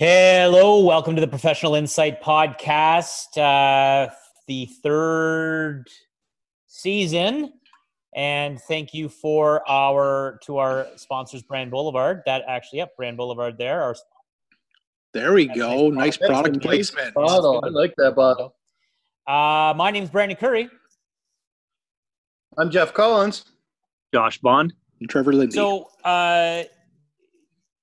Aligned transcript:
Hello, 0.00 0.82
welcome 0.82 1.14
to 1.14 1.20
the 1.20 1.28
Professional 1.28 1.74
Insight 1.74 2.22
Podcast, 2.22 3.36
uh, 3.36 4.10
the 4.46 4.64
third 4.82 5.88
season, 6.66 7.52
and 8.16 8.58
thank 8.62 8.94
you 8.94 9.10
for 9.10 9.62
our 9.70 10.40
to 10.44 10.56
our 10.56 10.86
sponsors, 10.96 11.42
Brand 11.42 11.70
Boulevard. 11.70 12.22
That 12.24 12.44
actually, 12.48 12.78
yep, 12.78 12.96
Brand 12.96 13.18
Boulevard. 13.18 13.58
There, 13.58 13.82
our 13.82 13.94
There 15.12 15.34
we 15.34 15.44
go. 15.48 15.90
nice 15.90 15.96
Nice 15.98 16.16
product. 16.16 16.32
product 16.32 16.56
Nice 16.56 16.64
placement. 16.64 17.14
Bottle. 17.14 17.62
I 17.62 17.68
like 17.68 17.92
that 17.98 18.16
bottle. 18.16 18.54
Uh, 19.26 19.74
my 19.76 19.90
name's 19.90 20.08
Brandon 20.08 20.38
Curry. 20.38 20.70
I'm 22.56 22.70
Jeff 22.70 22.94
Collins. 22.94 23.44
Josh 24.14 24.38
Bond. 24.38 24.72
And 25.00 25.10
Trevor 25.10 25.34
Lindsay. 25.34 25.56
So, 25.56 25.90
uh, 26.06 26.62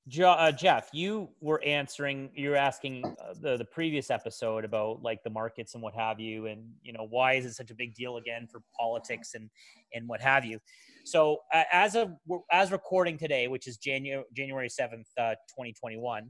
jo- 0.08 0.32
uh, 0.32 0.52
Jeff, 0.52 0.89
you 0.94 1.30
were 1.42 1.62
answering, 1.64 2.30
you 2.36 2.50
were 2.50 2.55
asking 2.55 3.05
uh, 3.05 3.34
the 3.40 3.58
the 3.58 3.66
previous 3.66 4.09
episode 4.09 4.66
about 4.66 5.02
like 5.02 5.23
the 5.23 5.30
markets 5.30 5.73
and 5.73 5.84
what 5.84 5.94
have 5.95 6.20
you, 6.20 6.48
and 6.48 6.64
you 6.81 6.94
know 6.94 7.08
why 7.09 7.34
is 7.34 7.45
it 7.45 7.54
such 7.54 7.72
a 7.72 7.76
big 7.76 7.94
deal 7.94 8.17
again 8.17 8.48
for 8.52 8.62
politics 8.80 9.34
and 9.34 9.50
and 9.94 10.08
what 10.08 10.22
have 10.22 10.45
you. 10.45 10.59
So, 11.05 11.40
uh, 11.54 11.64
as 11.72 11.95
of 11.95 12.12
as 12.52 12.72
recording 12.72 13.17
today, 13.17 13.48
which 13.48 13.67
is 13.67 13.78
January 13.78 14.23
January 14.36 14.70
seventh, 14.70 15.08
uh, 15.17 15.36
twenty 15.54 15.73
twenty 15.73 15.98
one, 15.98 16.30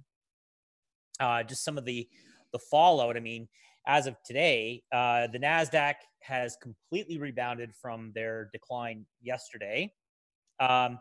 uh, 1.20 1.44
just 1.44 1.64
some 1.64 1.78
of 1.78 1.86
the 1.86 2.08
the 2.54 2.59
fallout. 2.59 3.18
I 3.18 3.20
mean, 3.20 3.48
as 3.88 4.08
of 4.08 4.16
today, 4.26 4.84
uh, 4.92 5.28
the 5.28 5.40
Nasdaq 5.40 5.96
has 6.22 6.58
completely 6.62 7.18
rebounded 7.18 7.73
from 7.82 8.12
their 8.14 8.50
decline 8.52 9.06
yesterday. 9.22 9.94
Um, 10.59 11.00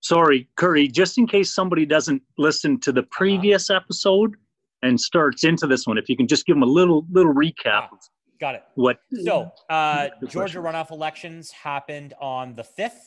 Sorry, 0.00 0.48
Curry, 0.56 0.88
just 0.88 1.18
in 1.18 1.26
case 1.26 1.54
somebody 1.54 1.84
doesn't 1.84 2.22
listen 2.38 2.80
to 2.80 2.92
the 2.92 3.02
previous 3.04 3.70
episode 3.70 4.36
and 4.82 4.98
starts 4.98 5.44
into 5.44 5.66
this 5.66 5.86
one, 5.86 5.98
if 5.98 6.08
you 6.08 6.16
can 6.16 6.26
just 6.26 6.46
give 6.46 6.56
them 6.56 6.62
a 6.62 6.66
little 6.66 7.06
little 7.10 7.34
recap 7.34 7.92
of 7.92 7.98
got 8.40 8.54
it. 8.54 8.64
what 8.74 9.00
So, 9.22 9.52
uh, 9.68 10.08
Georgia 10.26 10.58
runoff 10.58 10.90
elections 10.90 11.50
happened 11.50 12.14
on 12.20 12.54
the 12.54 12.64
5th. 12.64 13.02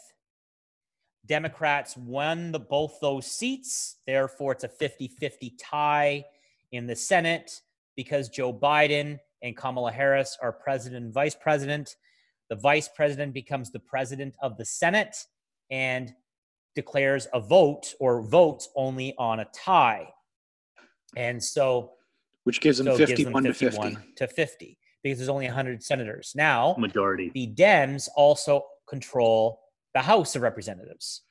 Democrats 1.26 1.98
won 1.98 2.52
the, 2.52 2.59
both 2.59 3.00
those 3.02 3.25
seats. 3.25 3.98
Therefore, 4.06 4.52
it's 4.52 4.64
a 4.64 4.70
50 4.70 5.08
50 5.08 5.56
tie 5.59 6.23
in 6.72 6.86
the 6.86 6.96
Senate 6.96 7.62
because 7.96 8.30
Joe 8.30 8.53
Biden 8.53 9.20
and 9.42 9.58
Kamala 9.58 9.92
Harris 9.92 10.38
are 10.42 10.52
president 10.52 11.06
and 11.06 11.14
vice 11.14 11.36
president. 11.36 11.96
The 12.50 12.56
vice 12.56 12.90
president 12.94 13.34
becomes 13.34 13.72
the 13.72 13.80
president 13.80 14.36
of 14.42 14.58
the 14.58 14.66
Senate 14.66 15.16
and 15.72 16.14
declares 16.76 17.28
a 17.34 17.40
vote 17.40 17.94
or 18.00 18.22
votes 18.22 18.70
only 18.76 19.14
on 19.18 19.40
a 19.40 19.46
tie. 19.54 20.10
And 21.16 21.44
so 21.44 21.92
which 22.44 22.60
gives 22.60 22.78
them 22.78 22.88
so 22.88 22.94
it 22.94 23.08
gives 23.08 23.24
them 23.24 23.34
51 23.34 23.44
to 23.44 23.54
50. 23.54 23.82
51 23.82 24.04
to 24.18 24.28
50 24.28 24.78
because 25.02 25.20
there's 25.20 25.30
only 25.30 25.46
100 25.46 25.84
senators. 25.84 26.34
Now, 26.36 26.76
majority. 26.78 27.32
the 27.34 27.48
Dems 27.48 28.08
also 28.16 28.64
control 28.88 29.60
the 29.94 30.02
House 30.02 30.36
of 30.36 30.42
Representatives. 30.42 31.22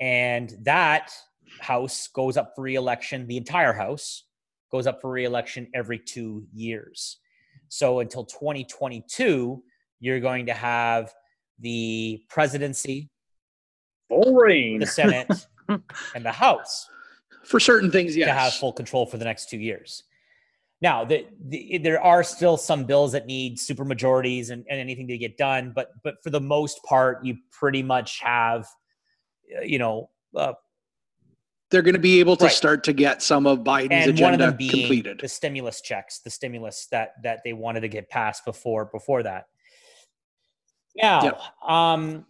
And 0.00 0.54
that 0.62 1.12
House 1.60 2.08
goes 2.08 2.36
up 2.36 2.52
for 2.54 2.62
reelection, 2.62 3.26
the 3.26 3.36
entire 3.36 3.72
House 3.72 4.24
goes 4.70 4.86
up 4.86 5.00
for 5.00 5.10
reelection 5.10 5.68
every 5.74 5.98
two 5.98 6.46
years. 6.52 7.18
So 7.68 8.00
until 8.00 8.24
2022, 8.24 9.62
you're 9.98 10.20
going 10.20 10.46
to 10.46 10.54
have 10.54 11.12
the 11.58 12.22
presidency, 12.28 13.10
Boring. 14.10 14.78
the 14.80 14.86
Senate, 14.86 15.28
and 15.68 16.24
the 16.26 16.32
House 16.32 16.88
For 17.44 17.58
certain 17.58 17.90
things, 17.90 18.14
yes. 18.16 18.28
to 18.28 18.32
have 18.34 18.52
full 18.54 18.72
control 18.74 19.06
for 19.06 19.16
the 19.16 19.24
next 19.24 19.48
two 19.48 19.58
years. 19.58 20.02
Now, 20.82 21.04
the, 21.04 21.26
the, 21.48 21.78
there 21.78 22.02
are 22.02 22.22
still 22.22 22.56
some 22.56 22.84
bills 22.84 23.12
that 23.12 23.26
need 23.26 23.58
super 23.60 23.84
majorities 23.84 24.48
and, 24.50 24.64
and 24.70 24.80
anything 24.80 25.06
to 25.08 25.18
get 25.18 25.36
done, 25.36 25.72
but 25.74 25.90
but 26.02 26.22
for 26.22 26.30
the 26.30 26.40
most 26.40 26.82
part, 26.84 27.24
you 27.24 27.36
pretty 27.50 27.82
much 27.82 28.20
have, 28.20 28.66
uh, 29.56 29.62
you 29.62 29.78
know, 29.78 30.08
uh, 30.34 30.54
They're 31.70 31.82
going 31.82 31.94
to 31.94 32.00
be 32.00 32.18
able 32.18 32.36
to 32.38 32.44
Right. 32.46 32.52
start 32.52 32.82
to 32.84 32.92
get 32.94 33.20
some 33.22 33.46
of 33.46 33.58
Biden's 33.58 33.90
and 33.92 34.08
of 34.10 34.14
agenda 34.16 34.52
being 34.52 34.70
completed. 34.70 35.20
the 35.20 35.28
stimulus 35.28 35.82
checks, 35.82 36.20
the 36.20 36.30
stimulus 36.30 36.86
that 36.90 37.12
that 37.22 37.40
they 37.44 37.52
wanted 37.52 37.80
to 37.82 37.88
get 37.88 38.08
passed 38.08 38.44
before 38.46 38.86
before 38.86 39.22
that. 39.22 39.48
Now, 40.96 41.22
Yep. 41.24 41.40
um, 41.70 42.26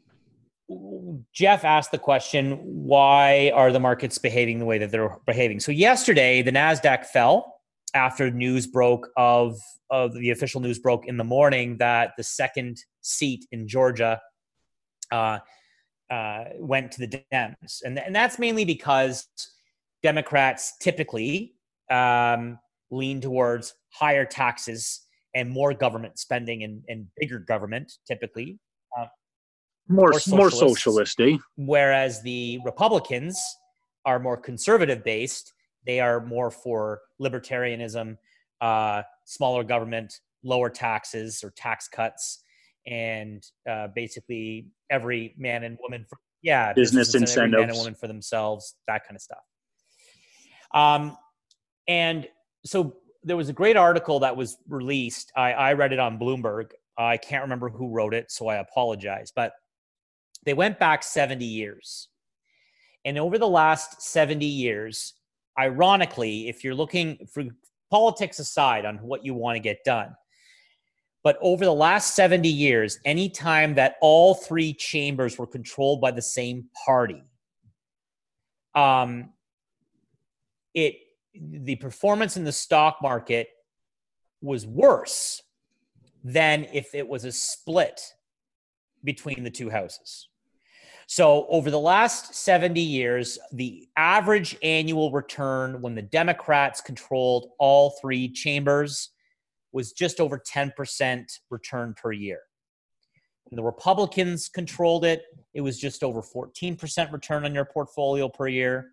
Jeff 1.32 1.64
asked 1.64 1.90
the 1.90 1.98
question, 1.98 2.58
why 2.62 3.50
are 3.54 3.72
the 3.72 3.80
markets 3.80 4.18
behaving 4.18 4.58
the 4.58 4.64
way 4.64 4.78
that 4.78 4.90
they're 4.90 5.16
behaving? 5.26 5.60
So 5.60 5.72
yesterday, 5.72 6.42
the 6.42 6.52
Nasdaq 6.52 7.06
fell 7.06 7.60
after 7.94 8.30
news 8.30 8.66
broke 8.66 9.08
of 9.16 9.56
of 9.90 10.14
the 10.14 10.30
official 10.30 10.60
news 10.60 10.78
broke 10.78 11.06
in 11.06 11.16
the 11.16 11.24
morning 11.24 11.76
that 11.78 12.12
the 12.16 12.22
second 12.22 12.78
seat 13.00 13.44
in 13.50 13.66
Georgia 13.66 14.20
uh, 15.10 15.38
uh, 16.08 16.44
went 16.58 16.92
to 16.92 17.06
the 17.06 17.24
Dems, 17.32 17.82
and 17.84 17.98
and 17.98 18.14
that's 18.14 18.38
mainly 18.38 18.64
because 18.64 19.26
Democrats 20.02 20.76
typically 20.78 21.54
um, 21.90 22.58
lean 22.90 23.20
towards 23.20 23.74
higher 23.90 24.24
taxes 24.24 25.06
and 25.34 25.50
more 25.50 25.74
government 25.74 26.18
spending 26.18 26.62
and, 26.62 26.82
and 26.88 27.06
bigger 27.16 27.38
government 27.38 27.92
typically 28.06 28.58
more 29.90 30.10
more 30.28 30.50
socialists. 30.50 30.58
socialist, 30.60 31.20
eh? 31.20 31.36
whereas 31.56 32.22
the 32.22 32.60
Republicans 32.64 33.40
are 34.04 34.18
more 34.18 34.36
conservative 34.36 35.04
based. 35.04 35.52
They 35.86 36.00
are 36.00 36.24
more 36.24 36.50
for 36.50 37.00
libertarianism, 37.20 38.16
uh, 38.60 39.02
smaller 39.24 39.64
government, 39.64 40.20
lower 40.42 40.70
taxes 40.70 41.42
or 41.42 41.50
tax 41.50 41.88
cuts, 41.88 42.42
and 42.86 43.44
uh, 43.68 43.88
basically 43.94 44.68
every 44.90 45.34
man 45.36 45.64
and 45.64 45.78
woman 45.82 46.06
for 46.08 46.18
yeah 46.42 46.72
Business 46.72 47.08
businesses 47.08 47.36
and 47.36 47.54
every 47.54 47.60
man 47.60 47.70
and 47.70 47.78
woman 47.78 47.94
for 47.94 48.06
themselves, 48.06 48.76
that 48.86 49.04
kind 49.04 49.16
of 49.16 49.22
stuff. 49.22 49.44
Um, 50.72 51.16
and 51.88 52.28
so 52.64 52.96
there 53.22 53.36
was 53.36 53.48
a 53.48 53.52
great 53.52 53.76
article 53.76 54.20
that 54.20 54.36
was 54.36 54.56
released. 54.68 55.32
I, 55.36 55.52
I 55.52 55.72
read 55.74 55.92
it 55.92 55.98
on 55.98 56.18
Bloomberg. 56.18 56.70
I 56.96 57.16
can't 57.16 57.42
remember 57.42 57.68
who 57.68 57.88
wrote 57.88 58.14
it, 58.14 58.30
so 58.30 58.48
I 58.48 58.56
apologize, 58.56 59.32
but 59.34 59.52
they 60.44 60.54
went 60.54 60.78
back 60.78 61.02
70 61.02 61.44
years. 61.44 62.08
And 63.04 63.18
over 63.18 63.38
the 63.38 63.48
last 63.48 64.02
70 64.02 64.44
years, 64.44 65.14
ironically, 65.58 66.48
if 66.48 66.64
you're 66.64 66.74
looking 66.74 67.26
for 67.32 67.44
politics 67.90 68.38
aside 68.38 68.84
on 68.84 68.96
what 68.96 69.24
you 69.24 69.34
want 69.34 69.56
to 69.56 69.60
get 69.60 69.84
done, 69.84 70.14
but 71.22 71.38
over 71.42 71.64
the 71.64 71.74
last 71.74 72.14
70 72.14 72.48
years, 72.48 72.98
anytime 73.04 73.74
that 73.74 73.96
all 74.00 74.34
three 74.34 74.72
chambers 74.72 75.38
were 75.38 75.46
controlled 75.46 76.00
by 76.00 76.10
the 76.10 76.22
same 76.22 76.66
party, 76.84 77.22
um, 78.74 79.30
it 80.74 80.96
the 81.34 81.76
performance 81.76 82.36
in 82.36 82.44
the 82.44 82.52
stock 82.52 82.98
market 83.02 83.48
was 84.40 84.66
worse 84.66 85.42
than 86.24 86.66
if 86.72 86.94
it 86.94 87.06
was 87.06 87.24
a 87.24 87.32
split 87.32 88.00
between 89.04 89.44
the 89.44 89.50
two 89.50 89.70
houses. 89.70 90.29
So, 91.12 91.48
over 91.48 91.72
the 91.72 91.80
last 91.80 92.36
70 92.36 92.80
years, 92.80 93.36
the 93.50 93.88
average 93.96 94.56
annual 94.62 95.10
return 95.10 95.82
when 95.82 95.96
the 95.96 96.02
Democrats 96.02 96.80
controlled 96.80 97.48
all 97.58 97.96
three 98.00 98.28
chambers 98.30 99.10
was 99.72 99.90
just 99.90 100.20
over 100.20 100.38
10% 100.38 101.24
return 101.50 101.96
per 102.00 102.12
year. 102.12 102.38
When 103.42 103.56
the 103.56 103.64
Republicans 103.64 104.48
controlled 104.48 105.04
it, 105.04 105.24
it 105.52 105.62
was 105.62 105.80
just 105.80 106.04
over 106.04 106.22
14% 106.22 107.10
return 107.10 107.44
on 107.44 107.56
your 107.56 107.64
portfolio 107.64 108.28
per 108.28 108.46
year. 108.46 108.90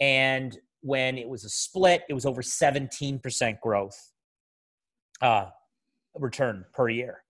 And 0.00 0.56
when 0.80 1.18
it 1.18 1.28
was 1.28 1.44
a 1.44 1.50
split, 1.50 2.04
it 2.08 2.14
was 2.14 2.24
over 2.24 2.40
17% 2.40 3.60
growth 3.60 4.10
uh, 5.20 5.50
return 6.14 6.64
per 6.72 6.88
year. 6.88 7.23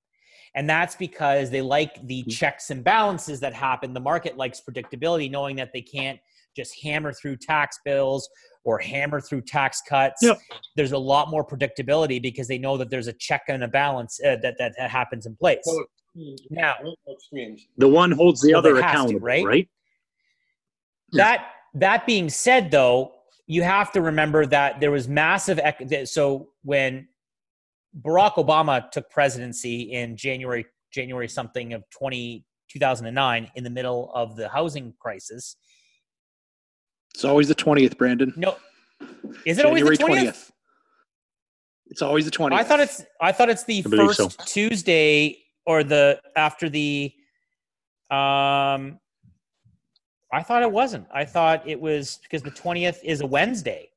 And 0.55 0.69
that's 0.71 0.95
because 0.95 1.51
they 1.51 1.63
like 1.63 2.07
the 2.07 2.23
checks 2.25 2.71
and 2.71 2.85
balances 2.85 3.41
that 3.41 3.53
happen. 3.55 3.93
The 3.93 4.01
market 4.01 4.37
likes 4.37 4.61
predictability, 4.61 5.31
knowing 5.31 5.57
that 5.57 5.73
they 5.73 5.83
can't 5.83 6.19
just 6.57 6.81
hammer 6.81 7.13
through 7.13 7.37
tax 7.39 7.81
bills 7.85 8.29
or 8.63 8.79
hammer 8.79 9.21
through 9.21 9.43
tax 9.43 9.83
cuts. 9.89 10.23
Yep. 10.23 10.39
There's 10.77 10.93
a 10.93 10.99
lot 10.99 11.29
more 11.29 11.45
predictability 11.45 12.23
because 12.23 12.47
they 12.47 12.59
know 12.59 12.77
that 12.77 12.89
there's 12.89 13.09
a 13.09 13.13
check 13.15 13.43
and 13.49 13.65
a 13.65 13.69
balance 13.69 14.21
uh, 14.25 14.37
that, 14.43 14.55
that 14.59 14.75
that 14.79 14.91
happens 14.91 15.27
in 15.27 15.35
place. 15.37 15.59
So- 15.65 15.85
Now, 16.51 16.75
The 17.77 17.89
one 17.89 18.13
holds 18.13 18.41
the 18.41 18.53
Well, 18.53 18.63
they 18.63 18.71
other 18.71 18.81
has 18.81 18.93
to, 18.93 18.97
accountable, 18.99 19.21
right? 19.21 19.45
right? 19.45 19.69
that 21.13 21.47
that 21.75 22.07
being 22.07 22.29
said 22.29 22.71
though 22.71 23.13
you 23.47 23.63
have 23.63 23.93
to 23.93 24.01
remember 24.01 24.47
that 24.47 24.81
there 24.81 24.91
was 24.91 25.07
massive 25.07 25.59
ec- 25.59 26.07
so 26.09 26.49
when 26.63 27.07
barack 28.03 28.35
obama 28.35 28.91
took 28.91 29.09
presidency 29.11 29.93
in 29.93 30.17
january 30.17 30.65
january 30.93 31.29
something 31.29 31.73
of 31.73 31.83
20 31.91 32.45
2009 32.71 33.51
in 33.55 33.65
the 33.65 33.71
middle 33.71 34.11
of 34.15 34.37
the 34.37 34.49
housing 34.49 34.93
crisis 34.99 35.57
It's 37.15 37.25
always 37.25 37.47
the 37.49 37.55
20th, 37.55 37.97
Brandon. 37.97 38.33
no 38.37 38.57
Is 39.45 39.59
it 39.59 39.65
always 39.67 39.85
the 39.85 39.97
twentieth? 39.97 40.51
It's 41.87 42.03
always 42.03 42.25
the 42.25 42.31
20th. 42.31 42.53
I 42.53 42.65
thought 42.65 42.81
it's 42.81 43.05
I 43.21 43.31
thought 43.31 43.51
it's 43.51 43.65
the 43.65 43.83
first 43.83 44.17
so. 44.17 44.29
Tuesday 44.47 45.39
or 45.67 45.85
the 45.85 46.21
after 46.35 46.69
the 46.69 47.13
um 48.11 48.99
I 50.33 50.43
thought 50.43 50.63
it 50.63 50.73
wasn't. 50.73 51.07
I 51.13 51.25
thought 51.25 51.63
it 51.69 51.81
was 51.81 52.19
because 52.23 52.43
the 52.43 52.51
20th 52.51 52.99
is 53.05 53.21
a 53.21 53.27
Wednesday. 53.27 53.91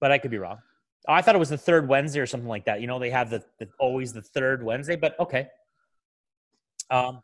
But 0.00 0.10
I 0.12 0.18
could 0.18 0.30
be 0.30 0.36
wrong. 0.36 0.58
I 1.08 1.22
thought 1.22 1.34
it 1.34 1.38
was 1.38 1.48
the 1.48 1.58
third 1.58 1.88
Wednesday 1.88 2.20
or 2.20 2.26
something 2.26 2.48
like 2.48 2.66
that. 2.66 2.80
You 2.80 2.86
know, 2.86 2.98
they 2.98 3.10
have 3.10 3.30
the, 3.30 3.42
the 3.58 3.68
always 3.78 4.12
the 4.12 4.22
third 4.22 4.62
Wednesday, 4.62 4.96
but 4.96 5.18
okay. 5.18 5.48
Um 6.90 7.22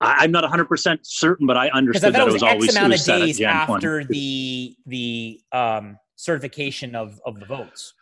I, 0.00 0.18
I'm 0.20 0.30
not 0.30 0.44
100% 0.44 0.98
certain, 1.02 1.46
but 1.46 1.56
I 1.56 1.66
because 1.66 1.74
I 1.74 1.78
understood 1.78 2.14
thought 2.14 2.18
that 2.18 2.28
it 2.28 2.32
was, 2.32 2.42
always 2.42 2.68
X 2.68 2.76
amount 2.76 2.92
of 2.92 2.92
was 2.92 3.04
set 3.04 3.20
at 3.20 3.24
days 3.26 3.38
Jan 3.38 3.66
20. 3.66 3.76
after 3.76 4.04
the 4.04 4.76
the 4.86 5.40
um 5.52 5.98
certification 6.16 6.94
of 6.94 7.20
of 7.26 7.38
the 7.40 7.46
votes. 7.46 7.94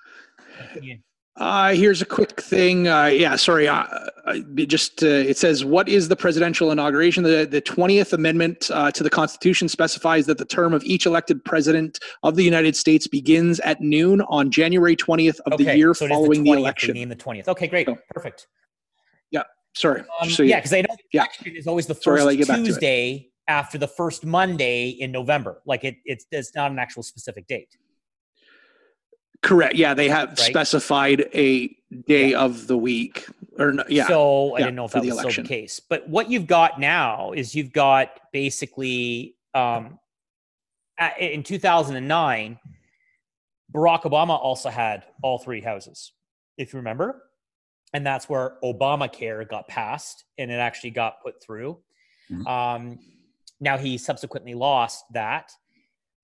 Yeah. 0.80 0.94
Uh, 1.36 1.74
here's 1.74 2.00
a 2.00 2.06
quick 2.06 2.40
thing. 2.40 2.88
Uh, 2.88 3.06
yeah, 3.06 3.36
sorry. 3.36 3.68
Uh, 3.68 3.84
uh, 4.24 4.38
just 4.66 5.02
uh, 5.02 5.06
it 5.06 5.36
says, 5.36 5.66
"What 5.66 5.86
is 5.86 6.08
the 6.08 6.16
presidential 6.16 6.70
inauguration?" 6.70 7.22
The 7.24 7.46
the 7.50 7.60
twentieth 7.60 8.14
amendment 8.14 8.70
uh, 8.72 8.90
to 8.92 9.02
the 9.02 9.10
Constitution 9.10 9.68
specifies 9.68 10.24
that 10.26 10.38
the 10.38 10.46
term 10.46 10.72
of 10.72 10.82
each 10.84 11.04
elected 11.04 11.44
president 11.44 11.98
of 12.22 12.36
the 12.36 12.42
United 12.42 12.74
States 12.74 13.06
begins 13.06 13.60
at 13.60 13.82
noon 13.82 14.22
on 14.22 14.50
January 14.50 14.96
twentieth 14.96 15.38
of 15.40 15.58
the 15.58 15.76
year 15.76 15.92
so 15.92 16.08
following 16.08 16.42
the, 16.42 16.50
20th, 16.50 16.54
they 16.54 16.60
election. 16.60 16.94
Name 16.94 17.08
the 17.10 17.14
twentieth. 17.14 17.48
Okay, 17.48 17.66
great, 17.66 17.86
So- 17.86 17.98
perfect. 18.10 18.46
Yeah, 19.30 19.42
sorry. 19.74 20.04
Um, 20.20 20.30
so 20.30 20.42
yeah, 20.42 20.56
because 20.56 20.72
I 20.72 20.80
know 20.80 20.86
the 20.90 21.02
yeah. 21.12 21.20
election 21.22 21.54
is 21.54 21.66
always 21.66 21.86
the 21.86 21.94
Sorry, 21.94 22.16
first 22.16 22.26
let 22.26 22.32
you 22.32 22.38
get 22.38 22.48
back 22.48 22.56
to 22.58 22.62
it. 22.62 22.66
Tuesday 22.66 23.30
after 23.46 23.76
the 23.76 23.88
first 23.88 24.24
Monday 24.24 24.88
in 24.88 25.12
November. 25.12 25.60
Like 25.66 25.84
it, 25.84 25.96
it's 26.06 26.24
it's 26.30 26.54
not 26.54 26.70
an 26.70 26.78
actual 26.78 27.02
specific 27.02 27.46
date. 27.46 27.76
Correct. 29.46 29.74
Yeah, 29.76 29.94
they 29.94 30.08
have 30.08 30.30
Right. 30.30 30.38
specified 30.38 31.20
a 31.34 31.68
day 32.06 32.34
of 32.34 32.66
the 32.66 32.76
week, 32.76 33.26
or 33.58 33.72
no, 33.72 33.84
yeah. 33.88 34.06
So 34.08 34.54
I 34.56 34.58
yeah, 34.58 34.64
didn't 34.66 34.76
know 34.76 34.84
if 34.86 34.92
that 34.92 35.02
the 35.02 35.08
was 35.08 35.18
election. 35.20 35.44
still 35.46 35.56
the 35.56 35.62
case. 35.62 35.80
But 35.80 36.08
what 36.08 36.30
you've 36.30 36.46
got 36.46 36.80
now 36.80 37.32
is 37.32 37.54
you've 37.54 37.72
got 37.72 38.18
basically 38.32 39.36
um, 39.54 39.98
in 41.18 41.42
2009, 41.42 42.58
Barack 43.72 44.02
Obama 44.02 44.38
also 44.38 44.68
had 44.68 45.04
all 45.22 45.38
three 45.38 45.60
houses, 45.60 46.12
if 46.58 46.72
you 46.72 46.78
remember. 46.78 47.22
And 47.94 48.04
that's 48.04 48.28
where 48.28 48.56
Obamacare 48.62 49.48
got 49.48 49.68
passed 49.68 50.24
and 50.36 50.50
it 50.50 50.54
actually 50.56 50.90
got 50.90 51.22
put 51.22 51.42
through. 51.42 51.78
Mhm. 52.30 52.46
Um, 52.46 52.98
now 53.60 53.78
he 53.78 53.96
subsequently 53.96 54.54
lost 54.54 55.04
that. 55.12 55.52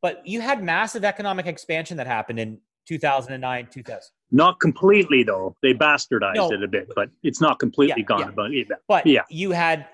But 0.02 0.26
you 0.26 0.40
had 0.40 0.62
massive 0.62 1.04
economic 1.04 1.46
expansion 1.46 1.96
that 1.98 2.06
happened 2.06 2.40
in 2.40 2.60
2009, 2.86 3.68
2000. 3.70 4.00
Not 4.30 4.60
completely, 4.60 5.22
though. 5.22 5.54
They 5.62 5.74
bastardized 5.74 6.36
No. 6.36 6.52
it 6.52 6.62
a 6.62 6.68
bit, 6.68 6.88
but 6.94 7.10
it's 7.22 7.40
not 7.40 7.58
completely 7.58 8.00
Yeah, 8.02 8.06
gone. 8.06 8.20
yeah. 8.20 8.30
But 8.34 8.52
yeah, 8.52 8.64
But 8.88 9.06
Yeah. 9.06 9.22
you 9.28 9.52
had 9.52 9.86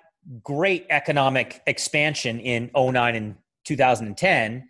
great 0.42 0.86
economic 0.90 1.62
expansion 1.66 2.38
in 2.40 2.70
09 2.74 3.14
and 3.16 3.36
2010, 3.64 4.68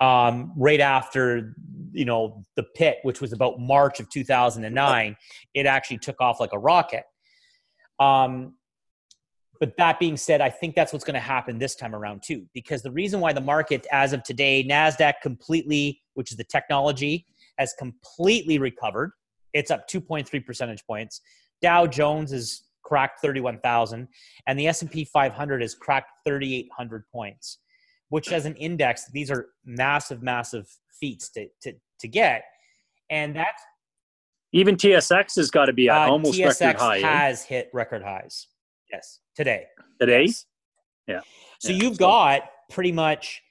um, 0.00 0.52
right 0.56 0.80
after 0.80 1.54
you 1.92 2.04
know 2.04 2.42
the 2.56 2.64
pit, 2.64 2.98
which 3.02 3.20
was 3.20 3.32
about 3.32 3.60
March 3.60 4.00
of 4.00 4.08
2009. 4.10 5.16
It 5.54 5.64
actually 5.66 5.98
took 5.98 6.20
off 6.20 6.40
like 6.40 6.52
a 6.52 6.58
rocket. 6.58 7.04
Um, 8.00 8.56
but 9.60 9.76
that 9.76 10.00
being 10.00 10.16
said, 10.16 10.40
I 10.40 10.50
think 10.50 10.74
that's 10.74 10.92
what's 10.92 11.04
going 11.04 11.14
to 11.14 11.20
happen 11.20 11.58
this 11.58 11.76
time 11.76 11.94
around 11.94 12.24
too, 12.24 12.46
because 12.52 12.82
the 12.82 12.90
reason 12.90 13.20
why 13.20 13.32
the 13.32 13.40
market, 13.40 13.86
as 13.92 14.12
of 14.12 14.24
today, 14.24 14.64
Nasdaq 14.68 15.14
completely, 15.22 16.02
which 16.14 16.32
is 16.32 16.36
the 16.36 16.42
technology, 16.44 17.26
has 17.58 17.74
completely 17.78 18.58
recovered. 18.58 19.12
It's 19.52 19.70
up 19.70 19.88
2.3 19.88 20.44
percentage 20.44 20.84
points. 20.86 21.20
Dow 21.62 21.86
Jones 21.86 22.32
has 22.32 22.64
cracked 22.84 23.20
31,000 23.20 24.06
and 24.46 24.58
the 24.58 24.66
S&P 24.68 25.04
500 25.04 25.62
has 25.62 25.74
cracked 25.74 26.10
3,800 26.26 27.04
points, 27.12 27.58
which 28.10 28.30
as 28.32 28.46
an 28.46 28.54
index, 28.56 29.10
these 29.12 29.30
are 29.30 29.46
massive, 29.64 30.22
massive 30.22 30.66
feats 31.00 31.30
to, 31.30 31.48
to, 31.62 31.72
to 32.00 32.08
get. 32.08 32.44
And 33.10 33.34
that's 33.36 33.62
even 34.52 34.76
TSX 34.76 35.34
has 35.36 35.50
got 35.50 35.66
to 35.66 35.72
be 35.72 35.88
at 35.88 36.08
uh, 36.08 36.12
almost 36.12 36.38
TSX 36.38 36.60
record 36.60 36.80
high 36.80 36.98
eh? 36.98 37.02
has 37.02 37.42
hit 37.42 37.70
record 37.72 38.02
highs. 38.02 38.46
Yes, 38.92 39.18
today. 39.34 39.64
today. 40.00 40.22
Yes. 40.22 40.46
Yeah. 41.08 41.20
So 41.58 41.72
Yeah, 41.72 41.82
you've 41.82 41.96
so- 41.96 41.98
got 42.06 42.42
pretty 42.70 42.92
much, 42.92 43.42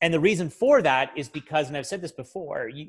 and 0.00 0.14
the 0.14 0.20
reason 0.20 0.48
for 0.48 0.80
that 0.82 1.10
is 1.16 1.28
because, 1.28 1.66
and 1.68 1.76
I've 1.76 1.86
said 1.86 2.00
this 2.00 2.12
before, 2.12 2.68
you, 2.68 2.86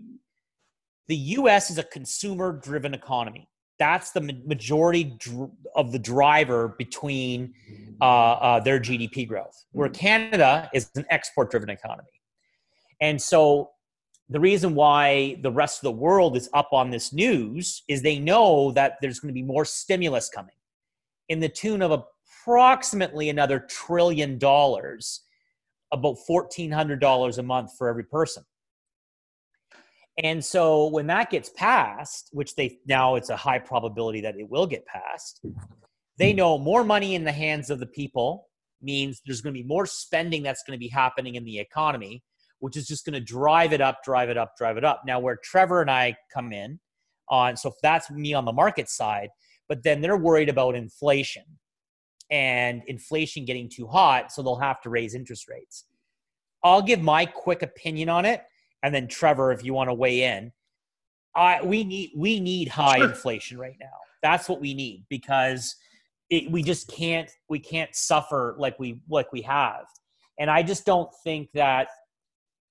the 1.09 1.15
U.S. 1.15 1.69
is 1.69 1.77
a 1.77 1.83
consumer-driven 1.83 2.94
economy. 2.94 3.50
That's 3.79 4.11
the 4.11 4.21
majority 4.45 5.15
dr- 5.17 5.50
of 5.75 5.91
the 5.91 6.00
driver 6.00 6.75
between 6.77 7.53
uh, 8.00 8.03
uh, 8.03 8.59
their 8.59 8.79
GDP 8.79 9.27
growth. 9.27 9.65
Where 9.71 9.89
Canada 9.89 10.69
is 10.73 10.89
an 10.95 11.06
export-driven 11.09 11.69
economy, 11.69 12.09
and 13.01 13.21
so 13.21 13.71
the 14.29 14.39
reason 14.39 14.75
why 14.75 15.38
the 15.41 15.51
rest 15.51 15.79
of 15.79 15.83
the 15.83 16.00
world 16.00 16.38
is 16.38 16.50
up 16.53 16.69
on 16.71 16.91
this 16.91 17.12
news 17.12 17.83
is 17.88 18.03
they 18.03 18.19
know 18.19 18.71
that 18.73 18.97
there's 19.01 19.19
going 19.19 19.29
to 19.29 19.33
be 19.33 19.41
more 19.41 19.65
stimulus 19.65 20.29
coming 20.29 20.53
in 21.29 21.39
the 21.39 21.50
tune 21.50 21.81
of 21.81 21.91
approximately 21.91 23.29
another 23.29 23.59
trillion 23.59 24.38
dollars, 24.38 25.21
about 25.91 26.17
$1,400 26.29 27.38
a 27.38 27.44
month 27.44 27.71
for 27.75 27.88
every 27.88 28.03
person. 28.03 28.44
And 30.17 30.44
so 30.44 30.88
when 30.88 31.07
that 31.07 31.29
gets 31.29 31.50
passed, 31.51 32.29
which 32.33 32.56
they 32.56 32.79
now 32.85 33.15
it's 33.15 33.29
a 33.29 33.38
high 33.38 33.59
probability 33.59 34.21
that 34.21 34.35
it 34.38 34.50
will 34.50 34.67
get 34.67 34.85
passed, 34.85 35.41
they 36.17 36.33
know 36.33 36.57
more 36.57 36.83
money 36.83 37.15
in 37.15 37.23
the 37.23 37.31
hands 37.31 37.69
of 37.69 37.79
the 37.79 37.85
people 37.85 38.47
means 38.81 39.21
there's 39.25 39.41
going 39.41 39.53
to 39.53 39.61
be 39.61 39.67
more 39.67 39.85
spending 39.85 40.44
that's 40.44 40.63
going 40.63 40.77
to 40.77 40.79
be 40.79 40.89
happening 40.89 41.35
in 41.35 41.45
the 41.45 41.59
economy, 41.59 42.23
which 42.59 42.75
is 42.75 42.88
just 42.88 43.06
going 43.06 43.13
to 43.13 43.21
drive 43.21 43.71
it 43.71 43.81
up, 43.81 44.03
drive 44.03 44.29
it 44.29 44.38
up, 44.38 44.57
drive 44.57 44.77
it 44.77 44.83
up. 44.83 45.03
Now, 45.06 45.19
where 45.19 45.38
Trevor 45.44 45.81
and 45.81 45.91
I 45.91 46.15
come 46.33 46.51
in 46.51 46.79
on, 47.29 47.55
so 47.55 47.73
that's 47.81 48.09
me 48.12 48.33
on 48.33 48.45
the 48.45 48.51
market 48.51 48.89
side, 48.89 49.29
but 49.67 49.83
then 49.83 50.01
they're 50.01 50.17
worried 50.17 50.50
about 50.50 50.75
inflation 50.75 51.44
and 52.31 52.83
inflation 52.88 53.45
getting 53.45 53.69
too 53.69 53.88
hot, 53.88 54.31
so 54.31 54.44
they'll 54.44 54.55
have 54.55 54.81
to 54.81 54.89
raise 54.89 55.15
interest 55.15 55.47
rates. 55.47 55.85
I'll 56.63 56.81
give 56.81 57.01
my 57.01 57.25
quick 57.25 57.62
opinion 57.62 58.09
on 58.09 58.25
it, 58.25 58.44
and 58.83 58.93
then 58.93 59.07
Trevor, 59.07 59.51
if 59.51 59.63
you 59.63 59.73
want 59.73 59.89
to 59.89 59.93
weigh 59.93 60.23
in, 60.23 60.51
I 61.36 61.62
we 61.63 61.83
need 61.83 62.12
we 62.15 62.39
need 62.39 62.67
high 62.67 62.98
Sure. 63.00 63.09
inflation 63.09 63.57
right 63.57 63.75
now. 63.79 63.88
That's 64.21 64.50
what 64.50 64.59
we 64.59 64.74
need 64.74 65.05
because 65.09 65.75
it, 66.29 66.51
we 66.51 66.63
just 66.63 66.89
can't 66.89 67.29
we 67.50 67.59
can't 67.59 67.93
suffer 67.95 68.55
like 68.57 68.79
we 68.79 69.01
like 69.09 69.31
we 69.31 69.41
have, 69.43 69.86
and 70.39 70.50
I 70.50 70.63
just 70.63 70.86
don't 70.86 71.09
think 71.24 71.50
that 71.53 71.88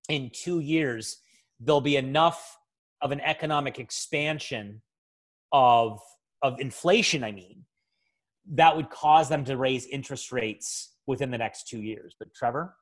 in 0.09 0.31
two 0.33 0.61
years 0.61 1.19
there'll 1.61 1.81
be 1.81 1.97
enough 1.97 2.57
of 3.03 3.13
an 3.13 3.21
economic 3.21 3.79
expansion 3.79 4.83
of 5.53 6.01
of 6.43 6.61
inflation. 6.61 7.25
I 7.25 7.33
mean, 7.33 7.65
that 8.53 8.77
would 8.77 8.91
cause 8.91 9.29
them 9.29 9.45
to 9.45 9.57
raise 9.57 9.87
interest 9.87 10.33
rates 10.33 10.95
within 11.07 11.31
the 11.31 11.39
next 11.39 11.69
two 11.69 11.81
years. 11.83 12.15
But 12.19 12.35
Trevor, 12.35 12.75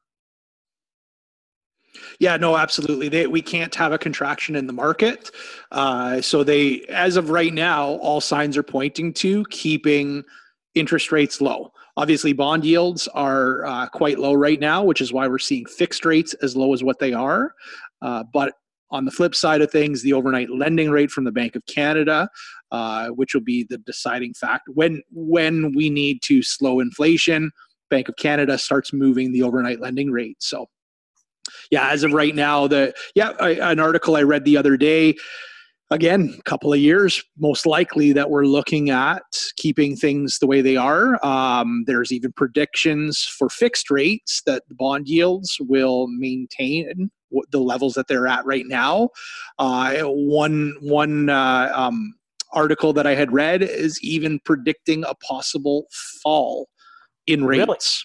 Yeah, 2.19 2.37
no, 2.37 2.57
absolutely. 2.57 3.09
They, 3.09 3.27
we 3.27 3.43
can't 3.43 3.75
have 3.75 3.93
a 3.93 3.99
contraction 3.99 4.57
in 4.57 4.67
the 4.67 4.73
market. 4.73 5.31
Uh, 5.73 6.21
so 6.21 6.45
they, 6.45 6.83
as 6.89 7.17
of 7.17 7.31
right 7.31 7.53
now, 7.53 7.91
all 7.97 8.21
signs 8.21 8.57
are 8.57 8.63
pointing 8.63 9.13
to 9.15 9.45
keeping 9.51 10.25
interest 10.75 11.13
rates 11.13 11.41
low. 11.41 11.73
Obviously, 11.97 12.33
bond 12.33 12.65
yields 12.65 13.09
are 13.09 13.65
uh, 13.65 13.89
quite 13.89 14.19
low 14.19 14.35
right 14.35 14.61
now, 14.61 14.85
which 14.85 15.01
is 15.01 15.13
why 15.13 15.27
we're 15.27 15.39
seeing 15.39 15.65
fixed 15.65 16.05
rates 16.05 16.35
as 16.43 16.55
low 16.55 16.75
as 16.75 16.85
what 16.85 16.99
they 16.99 17.13
are. 17.13 17.55
Uh, 18.03 18.23
but 18.33 18.53
on 18.91 19.05
the 19.05 19.11
flip 19.11 19.35
side 19.35 19.63
of 19.63 19.71
things, 19.71 20.03
the 20.03 20.13
overnight 20.13 20.51
lending 20.51 20.91
rate 20.91 21.11
from 21.11 21.25
the 21.25 21.33
Bank 21.33 21.57
of 21.57 21.65
Canada, 21.67 22.29
uh, 22.71 23.09
which 23.09 23.35
will 23.35 23.43
be 23.43 23.65
the 23.65 23.79
deciding 23.79 24.35
fact 24.35 24.69
when 24.75 25.03
when 25.11 25.73
we 25.75 25.91
need 25.91 26.23
to 26.23 26.43
slow 26.43 26.81
inflation, 26.81 27.51
Bank 27.91 28.09
of 28.09 28.17
Canada 28.17 28.59
starts 28.59 28.93
moving 28.93 29.33
the 29.33 29.43
overnight 29.43 29.81
lending 29.81 30.11
rate. 30.11 30.37
So 30.41 30.69
yeah, 31.71 31.91
as 31.91 32.05
of 32.05 32.13
right 32.13 32.35
now, 32.35 32.67
the 32.67 32.95
yeah, 33.15 33.33
I, 33.41 33.51
an 33.71 33.81
article 33.81 34.17
I 34.17 34.23
read 34.23 34.45
the 34.45 34.57
other 34.57 34.77
day. 34.77 35.15
Again, 35.93 36.35
a 36.37 36.43
couple 36.43 36.73
of 36.73 36.81
years, 36.81 37.23
most 37.39 37.65
likely 37.65 38.13
that 38.13 38.29
we're 38.29 38.45
looking 38.45 38.91
at 38.91 39.23
keeping 39.57 39.95
things 39.95 40.41
the 40.41 40.47
way 40.49 40.61
they 40.61 40.77
are. 40.77 41.25
Um, 41.25 41.85
there's 41.87 42.11
even 42.11 42.33
predictions 42.33 43.23
for 43.23 43.49
fixed 43.49 43.89
rates 43.89 44.43
that 44.47 44.65
the 44.69 44.75
bond 44.75 45.07
yields 45.07 45.57
will 45.61 46.09
maintain 46.09 47.09
the 47.53 47.61
levels 47.61 47.95
that 47.95 48.09
they're 48.09 48.27
at 48.27 48.45
right 48.45 48.67
now. 48.67 49.11
Uh, 49.61 50.03
one 50.03 50.75
one 50.81 51.29
uh, 51.29 51.71
um, 51.73 52.15
article 52.53 52.93
that 52.93 53.07
I 53.07 53.15
had 53.15 53.33
read 53.33 53.63
is 53.63 54.03
even 54.03 54.41
predicting 54.45 55.05
a 55.05 55.15
possible 55.15 55.87
fall 56.23 56.69
in 57.29 57.45
Really? 57.45 57.65
rates. 57.65 58.05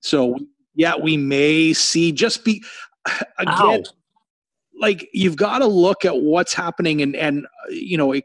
So 0.00 0.36
yeah, 0.78 0.94
we 0.96 1.16
may 1.16 1.74
see 1.74 2.12
just 2.12 2.44
be 2.44 2.64
again. 3.38 3.54
Ow. 3.58 3.82
like 4.80 5.08
you've 5.12 5.36
got 5.36 5.58
to 5.58 5.66
look 5.66 6.04
at 6.06 6.16
what's 6.16 6.54
happening 6.54 7.02
and 7.02 7.14
and 7.16 7.46
you 7.68 7.98
know 7.98 8.12
it, 8.12 8.24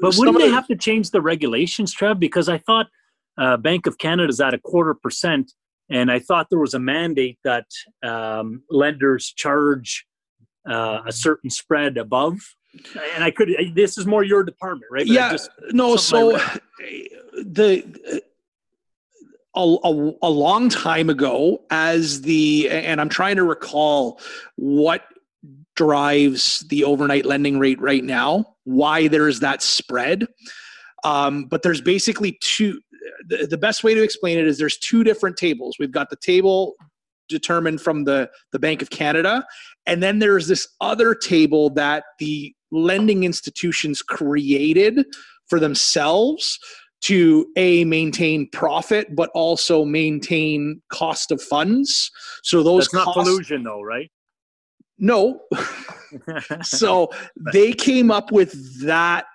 But 0.00 0.14
wouldn't 0.16 0.38
they 0.38 0.50
have 0.50 0.68
to 0.68 0.76
change 0.76 1.10
the 1.10 1.22
regulations, 1.22 1.92
Trev? 1.92 2.20
Because 2.20 2.48
I 2.48 2.58
thought 2.58 2.86
uh, 3.38 3.56
Bank 3.56 3.86
of 3.86 3.98
Canada 3.98 4.28
is 4.28 4.40
at 4.40 4.52
a 4.52 4.58
quarter 4.58 4.94
percent, 4.94 5.52
and 5.90 6.12
I 6.12 6.18
thought 6.18 6.48
there 6.50 6.60
was 6.60 6.74
a 6.74 6.78
mandate 6.78 7.38
that 7.44 7.66
um, 8.04 8.62
lenders 8.70 9.32
charge 9.34 10.06
uh, 10.68 11.00
a 11.06 11.12
certain 11.12 11.48
spread 11.48 11.96
above. 11.96 12.38
And 13.14 13.24
I 13.24 13.30
could. 13.30 13.50
This 13.74 13.96
is 13.96 14.04
more 14.04 14.22
your 14.22 14.44
department, 14.44 14.92
right? 14.92 15.06
But 15.06 15.14
yeah 15.14 15.32
just- 15.32 15.50
no 15.70 15.96
so 15.96 16.32
the 17.32 18.22
a, 19.56 19.76
a, 19.84 20.12
a 20.22 20.30
long 20.30 20.68
time 20.68 21.10
ago 21.10 21.62
as 21.70 22.22
the 22.22 22.68
and 22.70 23.00
i'm 23.00 23.08
trying 23.08 23.36
to 23.36 23.44
recall 23.44 24.20
what 24.56 25.02
drives 25.74 26.60
the 26.68 26.84
overnight 26.84 27.26
lending 27.26 27.58
rate 27.58 27.80
right 27.80 28.04
now 28.04 28.56
why 28.66 29.06
there's 29.08 29.40
that 29.40 29.62
spread. 29.62 30.26
Um, 31.04 31.44
but 31.44 31.62
there's 31.62 31.80
basically 31.80 32.38
two 32.42 32.80
the, 33.28 33.46
the 33.46 33.56
best 33.56 33.84
way 33.84 33.94
to 33.94 34.02
explain 34.02 34.38
it 34.38 34.46
is 34.46 34.58
there's 34.58 34.78
two 34.78 35.04
different 35.04 35.36
tables. 35.36 35.76
We've 35.78 35.92
got 35.92 36.10
the 36.10 36.16
table 36.16 36.74
determined 37.28 37.80
from 37.80 38.04
the 38.04 38.30
the 38.52 38.58
bank 38.58 38.82
of 38.82 38.90
canada 38.90 39.44
and 39.84 40.00
then 40.00 40.20
there's 40.20 40.46
this 40.46 40.68
other 40.80 41.12
table 41.12 41.70
that 41.70 42.04
the 42.20 42.54
lending 42.70 43.24
institutions 43.24 44.00
created 44.00 45.04
for 45.48 45.58
themselves 45.58 46.60
to 47.02 47.46
a 47.56 47.84
maintain 47.84 48.48
profit 48.50 49.14
but 49.14 49.30
also 49.34 49.84
maintain 49.84 50.80
cost 50.90 51.30
of 51.30 51.40
funds. 51.42 52.10
So 52.42 52.62
those 52.62 52.84
That's 52.84 52.94
not 52.94 53.04
costs, 53.04 53.30
collusion, 53.30 53.62
though, 53.64 53.82
right? 53.82 54.10
no. 54.98 55.40
So 56.62 57.10
they 57.52 57.72
came 57.72 58.10
up 58.10 58.30
with 58.30 58.80
that 58.86 59.26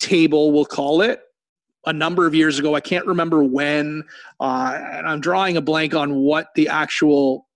table 0.00 0.52
we'll 0.52 0.64
call 0.64 1.00
it 1.00 1.20
a 1.86 1.92
number 1.92 2.26
of 2.26 2.34
years 2.34 2.58
ago. 2.58 2.74
I 2.74 2.80
can't 2.80 3.06
remember 3.06 3.42
when. 3.42 4.02
Uh, 4.40 4.78
and 4.92 5.06
i'm 5.06 5.20
drawing 5.20 5.56
a 5.56 5.60
blank 5.60 5.94
on 5.94 6.16
what 6.16 6.48
the 6.56 6.68
actual 6.68 7.46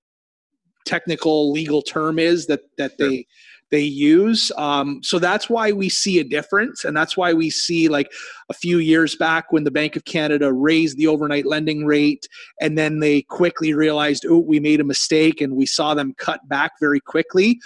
technical 0.87 1.53
legal 1.53 1.83
term 1.83 2.19
is 2.19 2.47
that 2.47 2.61
that 2.79 2.99
they 2.99 3.27
they 3.73 3.81
use 3.81 4.53
um, 4.57 5.03
so 5.03 5.19
that's 5.19 5.51
why 5.51 5.73
we 5.73 5.89
see 5.89 6.21
a 6.21 6.25
difference 6.25 6.85
and 6.85 6.97
that's 6.97 7.17
why 7.17 7.33
we 7.33 7.51
see 7.51 7.89
like 7.89 8.13
a 8.49 8.55
few 8.55 8.79
years 8.79 9.17
back 9.17 9.51
when 9.51 9.65
the 9.65 9.71
bank 9.71 9.97
of 9.97 10.05
canada 10.05 10.53
raised 10.53 10.97
the 10.97 11.09
overnight 11.09 11.47
lending 11.47 11.85
rate 11.85 12.29
and 12.61 12.79
then 12.79 13.01
they 13.01 13.23
quickly 13.23 13.75
realized 13.75 14.25
oh 14.29 14.39
we 14.39 14.61
made 14.61 14.81
a 14.81 14.85
mistake 14.85 15.41
and 15.41 15.57
we 15.57 15.67
saw 15.67 15.95
them 15.95 16.15
cut 16.19 16.47
back 16.49 16.73
very 16.81 17.01
quickly 17.01 17.59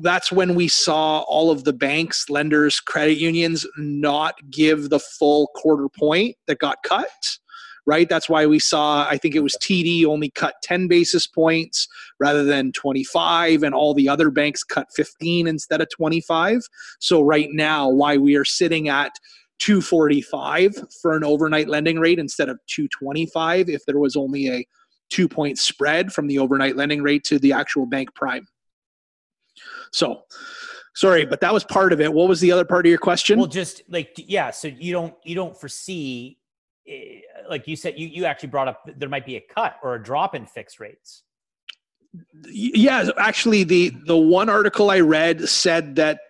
that's 0.00 0.30
when 0.30 0.54
we 0.54 0.68
saw 0.68 1.20
all 1.22 1.50
of 1.50 1.64
the 1.64 1.72
banks, 1.72 2.30
lenders, 2.30 2.78
credit 2.78 3.18
unions 3.18 3.66
not 3.76 4.34
give 4.50 4.90
the 4.90 5.00
full 5.00 5.48
quarter 5.56 5.88
point 5.88 6.36
that 6.46 6.58
got 6.58 6.78
cut. 6.84 7.38
Right. 7.88 8.06
That's 8.06 8.28
why 8.28 8.44
we 8.44 8.58
saw, 8.58 9.08
I 9.08 9.16
think 9.16 9.34
it 9.34 9.40
was 9.40 9.56
TD 9.62 10.04
only 10.04 10.28
cut 10.28 10.56
10 10.62 10.88
basis 10.88 11.26
points 11.26 11.88
rather 12.20 12.44
than 12.44 12.70
25, 12.72 13.62
and 13.62 13.74
all 13.74 13.94
the 13.94 14.10
other 14.10 14.30
banks 14.30 14.62
cut 14.62 14.88
15 14.94 15.46
instead 15.46 15.80
of 15.80 15.88
25. 15.96 16.60
So, 16.98 17.22
right 17.22 17.48
now, 17.50 17.88
why 17.88 18.18
we 18.18 18.36
are 18.36 18.44
sitting 18.44 18.90
at 18.90 19.12
245 19.60 20.84
for 21.00 21.16
an 21.16 21.24
overnight 21.24 21.66
lending 21.66 21.98
rate 21.98 22.18
instead 22.18 22.50
of 22.50 22.58
225 22.66 23.70
if 23.70 23.86
there 23.86 23.98
was 23.98 24.16
only 24.16 24.50
a 24.50 24.66
two 25.08 25.26
point 25.26 25.58
spread 25.58 26.12
from 26.12 26.26
the 26.26 26.38
overnight 26.38 26.76
lending 26.76 27.00
rate 27.00 27.24
to 27.24 27.38
the 27.38 27.54
actual 27.54 27.86
bank 27.86 28.14
prime. 28.14 28.46
So, 29.94 30.24
sorry, 30.94 31.24
but 31.24 31.40
that 31.40 31.54
was 31.54 31.64
part 31.64 31.94
of 31.94 32.02
it. 32.02 32.12
What 32.12 32.28
was 32.28 32.40
the 32.40 32.52
other 32.52 32.66
part 32.66 32.84
of 32.84 32.90
your 32.90 32.98
question? 32.98 33.38
Well, 33.38 33.48
just 33.48 33.80
like 33.88 34.12
yeah, 34.18 34.50
so 34.50 34.68
you 34.68 34.92
don't 34.92 35.14
you 35.24 35.34
don't 35.34 35.58
foresee, 35.58 36.36
like 37.48 37.66
you 37.66 37.76
said, 37.76 37.98
you 37.98 38.08
you 38.08 38.24
actually 38.24 38.50
brought 38.50 38.68
up 38.68 38.88
there 38.96 39.08
might 39.08 39.26
be 39.26 39.36
a 39.36 39.40
cut 39.40 39.76
or 39.82 39.94
a 39.94 40.02
drop 40.02 40.34
in 40.34 40.46
fixed 40.46 40.80
rates. 40.80 41.22
yeah, 42.48 43.10
actually, 43.18 43.64
the 43.64 43.90
the 44.06 44.16
one 44.16 44.48
article 44.48 44.90
I 44.90 45.00
read 45.00 45.48
said 45.48 45.96
that 45.96 46.20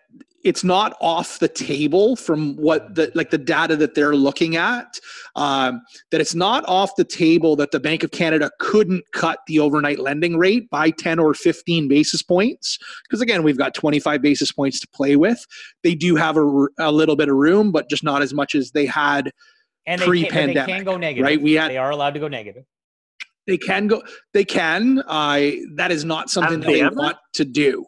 it's 0.45 0.63
not 0.63 0.97
off 1.01 1.41
the 1.41 1.49
table 1.49 2.15
from 2.15 2.57
what 2.57 2.95
the 2.95 3.11
like 3.15 3.31
the 3.31 3.39
data 3.39 3.77
that 3.77 3.95
they're 3.95 4.15
looking 4.15 4.57
at. 4.57 4.99
Um, 5.35 5.83
that 6.11 6.21
it's 6.21 6.35
not 6.35 6.65
off 6.69 6.97
the 6.97 7.05
table 7.05 7.57
that 7.57 7.73
the 7.73 7.81
Bank 7.81 8.03
of 8.03 8.13
Canada 8.13 8.51
couldn't 8.59 9.05
cut 9.13 9.41
the 9.47 9.59
overnight 9.59 9.99
lending 9.99 10.37
rate 10.37 10.71
by 10.71 10.91
10 10.91 11.19
or 11.19 11.35
15 11.35 11.89
basis 11.89 12.23
points. 12.23 12.79
Because 13.05 13.21
again, 13.21 13.43
we've 13.43 13.59
got 13.59 13.75
25 13.75 14.23
basis 14.23 14.53
points 14.53 14.81
to 14.81 14.89
play 14.89 15.17
with. 15.17 15.45
They 15.83 15.95
do 15.95 16.17
have 16.17 16.37
a, 16.37 16.67
a 16.79 16.93
little 16.93 17.17
bit 17.17 17.29
of 17.29 17.37
room, 17.37 17.73
but 17.73 17.91
just 17.91 18.05
not 18.05 18.23
as 18.23 18.33
much 18.33 18.55
as 18.55 18.71
they 18.71 18.87
had 18.87 19.33
And 19.89 20.01
they, 20.01 20.05
can, 20.05 20.13
they 20.13 20.23
Pre-pandemic, 20.29 20.67
can 20.69 20.85
go 20.85 20.97
negative. 20.99 21.25
right? 21.25 21.41
We 21.41 21.55
had 21.55 21.71
they 21.71 21.79
are 21.79 21.91
allowed 21.91 22.13
to 22.15 22.21
go 22.21 22.29
negative. 22.29 22.65
they 23.47 23.57
can 23.57 23.87
go 23.87 24.03
they 24.35 24.45
can 24.45 25.03
uh, 25.09 25.51
that 25.77 25.91
is 25.91 26.05
not 26.05 26.29
something 26.29 26.61
that 26.61 26.67
they 26.67 26.75
they 26.75 26.83
ever? 26.83 26.95
want 26.95 27.17
to 27.35 27.45
do 27.47 27.87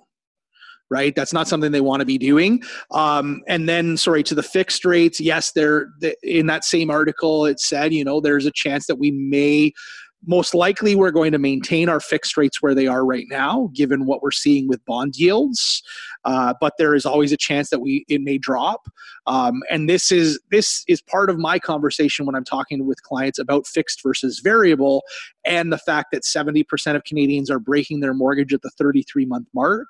right 0.90 1.14
that's 1.14 1.32
not 1.34 1.46
something 1.46 1.70
they 1.70 1.80
want 1.82 2.00
to 2.00 2.06
be 2.06 2.18
doing 2.18 2.62
um, 2.92 3.42
and 3.46 3.68
then 3.68 3.96
sorry 3.96 4.22
to 4.22 4.34
the 4.34 4.42
fixed 4.42 4.84
rates 4.84 5.20
yes 5.20 5.52
they're 5.52 5.88
the, 6.00 6.16
in 6.22 6.46
that 6.46 6.64
same 6.64 6.90
article 6.90 7.44
it 7.46 7.60
said 7.60 7.92
you 7.92 8.02
know 8.04 8.18
there's 8.20 8.46
a 8.46 8.50
chance 8.52 8.86
that 8.86 8.96
we 8.96 9.10
may 9.10 9.70
most 10.26 10.54
likely 10.54 10.94
we're 10.94 11.10
going 11.10 11.32
to 11.32 11.38
maintain 11.38 11.88
our 11.88 12.00
fixed 12.00 12.36
rates 12.36 12.60
where 12.60 12.74
they 12.74 12.86
are 12.86 13.04
right 13.04 13.26
now 13.28 13.70
given 13.74 14.06
what 14.06 14.22
we're 14.22 14.30
seeing 14.30 14.68
with 14.68 14.84
bond 14.84 15.16
yields 15.16 15.82
uh, 16.24 16.52
but 16.60 16.74
there 16.78 16.94
is 16.94 17.06
always 17.06 17.32
a 17.32 17.36
chance 17.36 17.70
that 17.70 17.80
we 17.80 18.04
it 18.08 18.20
may 18.20 18.38
drop 18.38 18.88
um, 19.26 19.62
and 19.70 19.88
this 19.88 20.12
is 20.12 20.38
this 20.50 20.84
is 20.88 21.00
part 21.02 21.30
of 21.30 21.38
my 21.38 21.58
conversation 21.58 22.26
when 22.26 22.34
i'm 22.34 22.44
talking 22.44 22.86
with 22.86 23.02
clients 23.02 23.38
about 23.38 23.66
fixed 23.66 24.02
versus 24.02 24.40
variable 24.40 25.02
and 25.44 25.72
the 25.72 25.78
fact 25.78 26.08
that 26.12 26.22
70% 26.22 26.96
of 26.96 27.04
Canadians 27.04 27.50
are 27.50 27.58
breaking 27.58 28.00
their 28.00 28.14
mortgage 28.14 28.52
at 28.52 28.62
the 28.62 28.70
33 28.70 29.26
month 29.26 29.48
mark, 29.54 29.88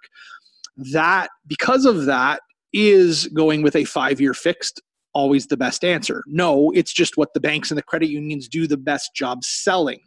that 0.76 1.30
because 1.46 1.84
of 1.84 2.06
that 2.06 2.40
is 2.72 3.26
going 3.28 3.62
with 3.62 3.76
a 3.76 3.84
five 3.84 4.20
year 4.20 4.34
fixed 4.34 4.80
always 5.12 5.48
the 5.48 5.56
best 5.56 5.84
answer. 5.84 6.22
No, 6.26 6.70
it's 6.70 6.92
just 6.92 7.16
what 7.16 7.34
the 7.34 7.40
banks 7.40 7.70
and 7.70 7.78
the 7.78 7.82
credit 7.82 8.10
unions 8.10 8.48
do 8.48 8.66
the 8.66 8.76
best 8.76 9.10
job 9.14 9.42
selling. 9.42 9.98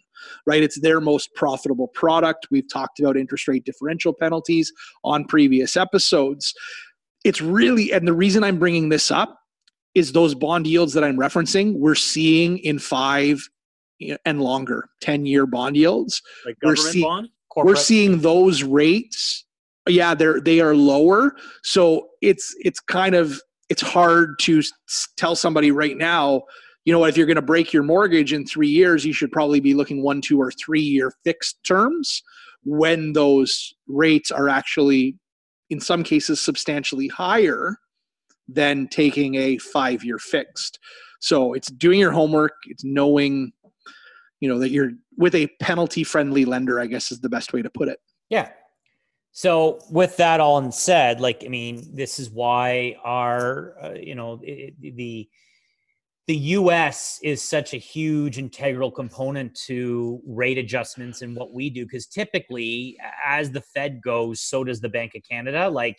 Right? 0.46 0.63
It's 0.63 0.79
their 0.82 1.01
most 1.01 1.34
profitable 1.36 1.88
product. 1.89 2.48
We've 2.51 2.67
talked 2.72 3.00
about 3.00 3.17
interest 3.17 3.48
rate 3.48 3.65
differential 3.65 4.13
penalties 4.13 4.72
on 5.03 5.25
previous 5.25 5.75
episodes. 5.77 6.53
It's 7.24 7.41
really, 7.41 7.91
and 7.93 8.08
the 8.08 8.13
reason 8.13 8.43
I'm 8.43 8.60
bringing 8.60 8.89
this 8.89 9.10
up 9.12 9.38
is 9.96 10.12
those 10.12 10.36
bond 10.36 10.67
yields 10.67 10.93
that 10.93 11.03
I'm 11.03 11.17
referencing, 11.17 11.75
we're 11.77 11.96
seeing 11.96 12.58
in 12.60 12.79
five 12.79 13.41
and 14.25 14.41
longer 14.41 14.89
10 15.01 15.25
year 15.25 15.46
bond 15.46 15.77
yields 15.77 16.22
Like 16.46 16.58
We're 16.62 16.74
government 16.75 16.93
see- 16.93 17.01
bond? 17.03 17.27
we're 17.55 17.75
seeing 17.77 18.20
those 18.20 18.63
rates 18.63 19.46
yeah 19.88 20.13
they're 20.15 20.41
they 20.41 20.60
are 20.60 20.75
lower 20.75 21.36
so 21.63 22.08
it's 22.22 22.53
it's 22.62 22.79
kind 22.79 23.15
of 23.15 23.39
it's 23.70 23.82
hard 23.82 24.39
to 24.39 24.62
tell 25.15 25.36
somebody 25.36 25.72
right 25.72 25.96
now 25.96 26.41
you 26.85 26.93
know 26.93 26.99
what 26.99 27.09
if 27.09 27.17
you're 27.17 27.25
going 27.25 27.35
to 27.35 27.41
break 27.41 27.73
your 27.73 27.83
mortgage 27.83 28.33
in 28.33 28.45
three 28.45 28.67
years 28.67 29.05
you 29.05 29.13
should 29.13 29.31
probably 29.31 29.59
be 29.59 29.73
looking 29.73 30.01
one 30.03 30.21
two 30.21 30.39
or 30.39 30.51
three 30.51 30.81
year 30.81 31.11
fixed 31.23 31.63
terms 31.63 32.23
when 32.63 33.13
those 33.13 33.73
rates 33.87 34.31
are 34.31 34.49
actually 34.49 35.17
in 35.69 35.79
some 35.79 36.03
cases 36.03 36.41
substantially 36.41 37.07
higher 37.07 37.77
than 38.47 38.87
taking 38.87 39.35
a 39.35 39.57
five 39.57 40.03
year 40.03 40.19
fixed 40.19 40.79
so 41.19 41.53
it's 41.53 41.71
doing 41.71 41.99
your 41.99 42.11
homework 42.11 42.53
it's 42.65 42.83
knowing 42.83 43.51
you 44.39 44.49
know 44.49 44.59
that 44.59 44.71
you're 44.71 44.91
with 45.17 45.35
a 45.35 45.47
penalty 45.61 46.03
friendly 46.03 46.43
lender 46.45 46.79
i 46.79 46.85
guess 46.85 47.11
is 47.11 47.21
the 47.21 47.29
best 47.29 47.53
way 47.53 47.61
to 47.61 47.69
put 47.69 47.87
it 47.87 47.99
Yeah. 48.33 48.49
So 49.31 49.79
with 49.91 50.17
that 50.17 50.39
all 50.39 50.71
said, 50.71 51.21
like 51.21 51.43
I 51.45 51.49
mean, 51.49 51.87
this 51.93 52.19
is 52.19 52.31
why 52.31 52.97
our 53.03 53.75
uh, 53.81 53.93
you 53.93 54.15
know 54.15 54.39
it, 54.41 54.73
the 54.79 55.29
the 56.27 56.35
U.S. 56.35 57.19
is 57.21 57.41
such 57.41 57.73
a 57.73 57.77
huge 57.77 58.37
integral 58.37 58.91
component 58.91 59.53
to 59.65 60.21
rate 60.25 60.57
adjustments 60.57 61.21
and 61.21 61.35
what 61.35 61.53
we 61.53 61.69
do 61.69 61.85
because 61.85 62.07
typically, 62.07 62.97
as 63.25 63.51
the 63.51 63.61
Fed 63.61 64.01
goes, 64.01 64.39
so 64.39 64.63
does 64.63 64.79
the 64.79 64.89
Bank 64.89 65.13
of 65.15 65.21
Canada. 65.29 65.69
Like, 65.69 65.97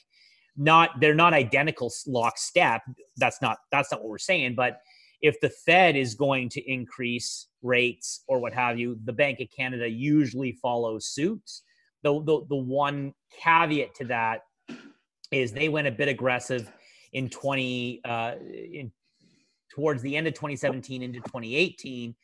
not 0.56 1.00
they're 1.00 1.14
not 1.14 1.34
identical 1.34 1.92
lockstep. 2.06 2.82
That's 3.16 3.42
not 3.42 3.58
that's 3.72 3.90
not 3.90 4.00
what 4.00 4.10
we're 4.10 4.18
saying. 4.18 4.54
But 4.54 4.78
if 5.20 5.40
the 5.40 5.50
Fed 5.50 5.96
is 5.96 6.14
going 6.14 6.48
to 6.50 6.72
increase 6.72 7.48
rates 7.62 8.22
or 8.28 8.38
what 8.38 8.54
have 8.54 8.78
you, 8.78 8.98
the 9.04 9.12
Bank 9.12 9.40
of 9.40 9.48
Canada 9.54 9.88
usually 9.88 10.52
follows 10.62 11.06
suit 11.06 11.42
the, 12.04 12.22
the 12.22 12.46
the 12.50 12.56
one 12.56 13.12
caveat 13.42 13.94
to 13.96 14.04
that 14.04 14.42
is 15.32 15.52
they 15.52 15.68
went 15.68 15.88
a 15.88 15.90
bit 15.90 16.06
aggressive 16.06 16.70
in 17.12 17.28
20 17.28 18.02
uh, 18.04 18.34
in 18.42 18.92
towards 19.74 20.02
the 20.02 20.16
end 20.16 20.26
of 20.26 20.34
2017 20.34 21.02
into 21.02 21.20
2018 21.20 22.14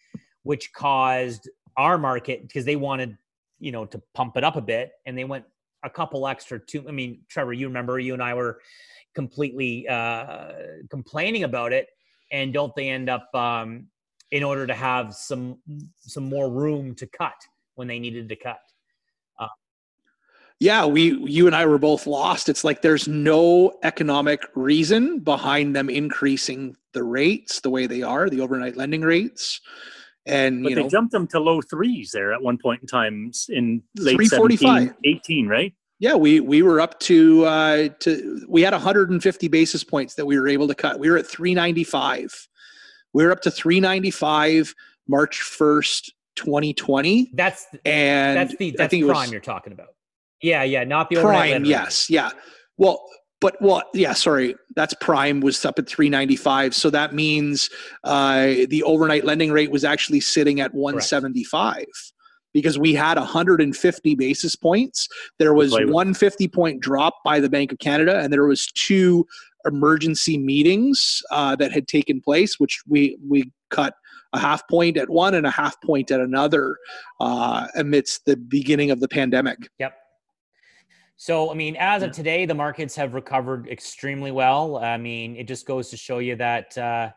which 0.42 0.72
caused 0.72 1.48
our 1.76 1.98
market 1.98 2.42
because 2.42 2.64
they 2.64 2.76
wanted 2.76 3.16
you 3.58 3.72
know 3.72 3.84
to 3.84 4.00
pump 4.14 4.36
it 4.36 4.44
up 4.44 4.56
a 4.56 4.60
bit 4.60 4.92
and 5.06 5.16
they 5.16 5.24
went 5.24 5.44
a 5.82 5.90
couple 5.90 6.26
extra 6.26 6.58
two. 6.58 6.84
I 6.88 6.92
mean, 6.92 7.20
Trevor, 7.28 7.52
you 7.52 7.66
remember 7.66 7.98
you 7.98 8.14
and 8.14 8.22
I 8.22 8.34
were 8.34 8.60
completely 9.14 9.88
uh, 9.88 10.52
complaining 10.90 11.44
about 11.44 11.72
it, 11.72 11.88
and 12.32 12.52
don't 12.52 12.74
they 12.74 12.88
end 12.88 13.08
up 13.08 13.34
um, 13.34 13.86
in 14.30 14.42
order 14.42 14.66
to 14.66 14.74
have 14.74 15.14
some 15.14 15.58
some 15.96 16.24
more 16.24 16.50
room 16.50 16.94
to 16.96 17.06
cut 17.06 17.34
when 17.74 17.88
they 17.88 17.98
needed 17.98 18.28
to 18.28 18.36
cut? 18.36 18.60
Yeah, 20.60 20.84
we 20.84 21.16
you 21.28 21.46
and 21.46 21.56
I 21.56 21.64
were 21.66 21.78
both 21.78 22.06
lost. 22.06 22.48
It's 22.48 22.64
like 22.64 22.82
there's 22.82 23.08
no 23.08 23.78
economic 23.82 24.42
reason 24.54 25.18
behind 25.18 25.74
them 25.74 25.88
increasing 25.88 26.76
the 26.92 27.02
rates 27.02 27.60
the 27.60 27.70
way 27.70 27.86
they 27.86 28.02
are, 28.02 28.28
the 28.28 28.42
overnight 28.42 28.76
lending 28.76 29.00
rates. 29.00 29.60
And 30.26 30.62
But 30.62 30.68
you 30.68 30.76
they 30.76 30.82
know, 30.82 30.88
jumped 30.90 31.12
them 31.12 31.26
to 31.28 31.40
low 31.40 31.62
threes 31.62 32.10
there 32.12 32.32
at 32.34 32.42
one 32.42 32.58
point 32.58 32.82
in 32.82 32.86
time 32.86 33.32
in 33.48 33.82
late 33.96 34.16
345. 34.16 34.60
17, 34.60 34.94
18, 35.04 35.48
right? 35.48 35.72
yeah, 36.00 36.14
we 36.14 36.40
we 36.40 36.62
were 36.62 36.80
up 36.80 36.98
to 37.00 37.44
uh 37.44 37.88
to 38.00 38.44
we 38.48 38.62
had 38.62 38.72
150 38.72 39.48
basis 39.48 39.84
points 39.84 40.14
that 40.14 40.26
we 40.26 40.38
were 40.38 40.48
able 40.48 40.68
to 40.68 40.74
cut. 40.74 40.98
We 40.98 41.10
were 41.10 41.16
at 41.16 41.26
395. 41.26 42.48
We 43.12 43.24
were 43.24 43.32
up 43.32 43.40
to 43.42 43.50
395 43.50 44.74
March 45.08 45.40
1st, 45.40 46.10
2020. 46.36 47.30
That's 47.34 47.66
And 47.84 48.36
that's 48.36 48.56
the 48.56 48.72
I 48.72 48.74
that's 48.76 48.90
think 48.90 49.06
prime 49.06 49.20
was 49.20 49.32
you're 49.32 49.40
talking 49.40 49.72
about. 49.72 49.88
Yeah, 50.42 50.62
yeah, 50.62 50.84
not 50.84 51.10
the 51.10 51.16
prime 51.16 51.64
yes 51.64 52.08
yeah. 52.08 52.30
Well 52.78 53.02
but 53.40 53.56
well 53.60 53.82
yeah 53.94 54.12
sorry 54.12 54.54
that's 54.76 54.94
prime 55.00 55.40
was 55.40 55.64
up 55.64 55.78
at 55.78 55.88
395 55.88 56.74
so 56.74 56.90
that 56.90 57.14
means 57.14 57.70
uh, 58.04 58.46
the 58.68 58.82
overnight 58.84 59.24
lending 59.24 59.50
rate 59.50 59.70
was 59.70 59.84
actually 59.84 60.20
sitting 60.20 60.60
at 60.60 60.74
175 60.74 61.84
because 62.52 62.78
we 62.78 62.92
had 62.94 63.16
150 63.16 64.14
basis 64.16 64.56
points. 64.56 65.06
There 65.38 65.54
was 65.54 65.70
play 65.70 65.84
with. 65.84 65.94
150 65.94 66.48
point 66.48 66.80
drop 66.80 67.14
by 67.24 67.40
the 67.40 67.48
bank 67.48 67.72
of 67.72 67.78
canada 67.78 68.18
and 68.18 68.32
there 68.32 68.46
was 68.46 68.66
two 68.74 69.26
emergency 69.66 70.38
meetings 70.38 71.20
uh, 71.30 71.54
that 71.56 71.70
had 71.72 71.86
taken 71.86 72.20
place 72.20 72.58
which 72.58 72.80
we 72.86 73.18
we 73.26 73.50
cut 73.70 73.94
a 74.32 74.38
half 74.38 74.66
point 74.68 74.96
at 74.96 75.08
one 75.10 75.34
and 75.34 75.46
a 75.46 75.50
half 75.50 75.80
point 75.82 76.10
at 76.10 76.20
another 76.20 76.76
uh, 77.20 77.66
amidst 77.76 78.24
the 78.26 78.36
beginning 78.36 78.90
of 78.90 79.00
the 79.00 79.08
pandemic. 79.08 79.68
Yep. 79.78 79.94
So, 81.20 81.50
I 81.50 81.54
mean, 81.54 81.76
as 81.78 82.02
of 82.02 82.12
today, 82.12 82.46
the 82.46 82.54
markets 82.54 82.96
have 82.96 83.12
recovered 83.12 83.68
extremely 83.68 84.30
well. 84.30 84.78
I 84.78 84.96
mean, 84.96 85.36
it 85.36 85.46
just 85.46 85.66
goes 85.66 85.90
to 85.90 85.96
show 85.98 86.18
you 86.18 86.34
that, 86.36 86.78
uh, 86.78 87.10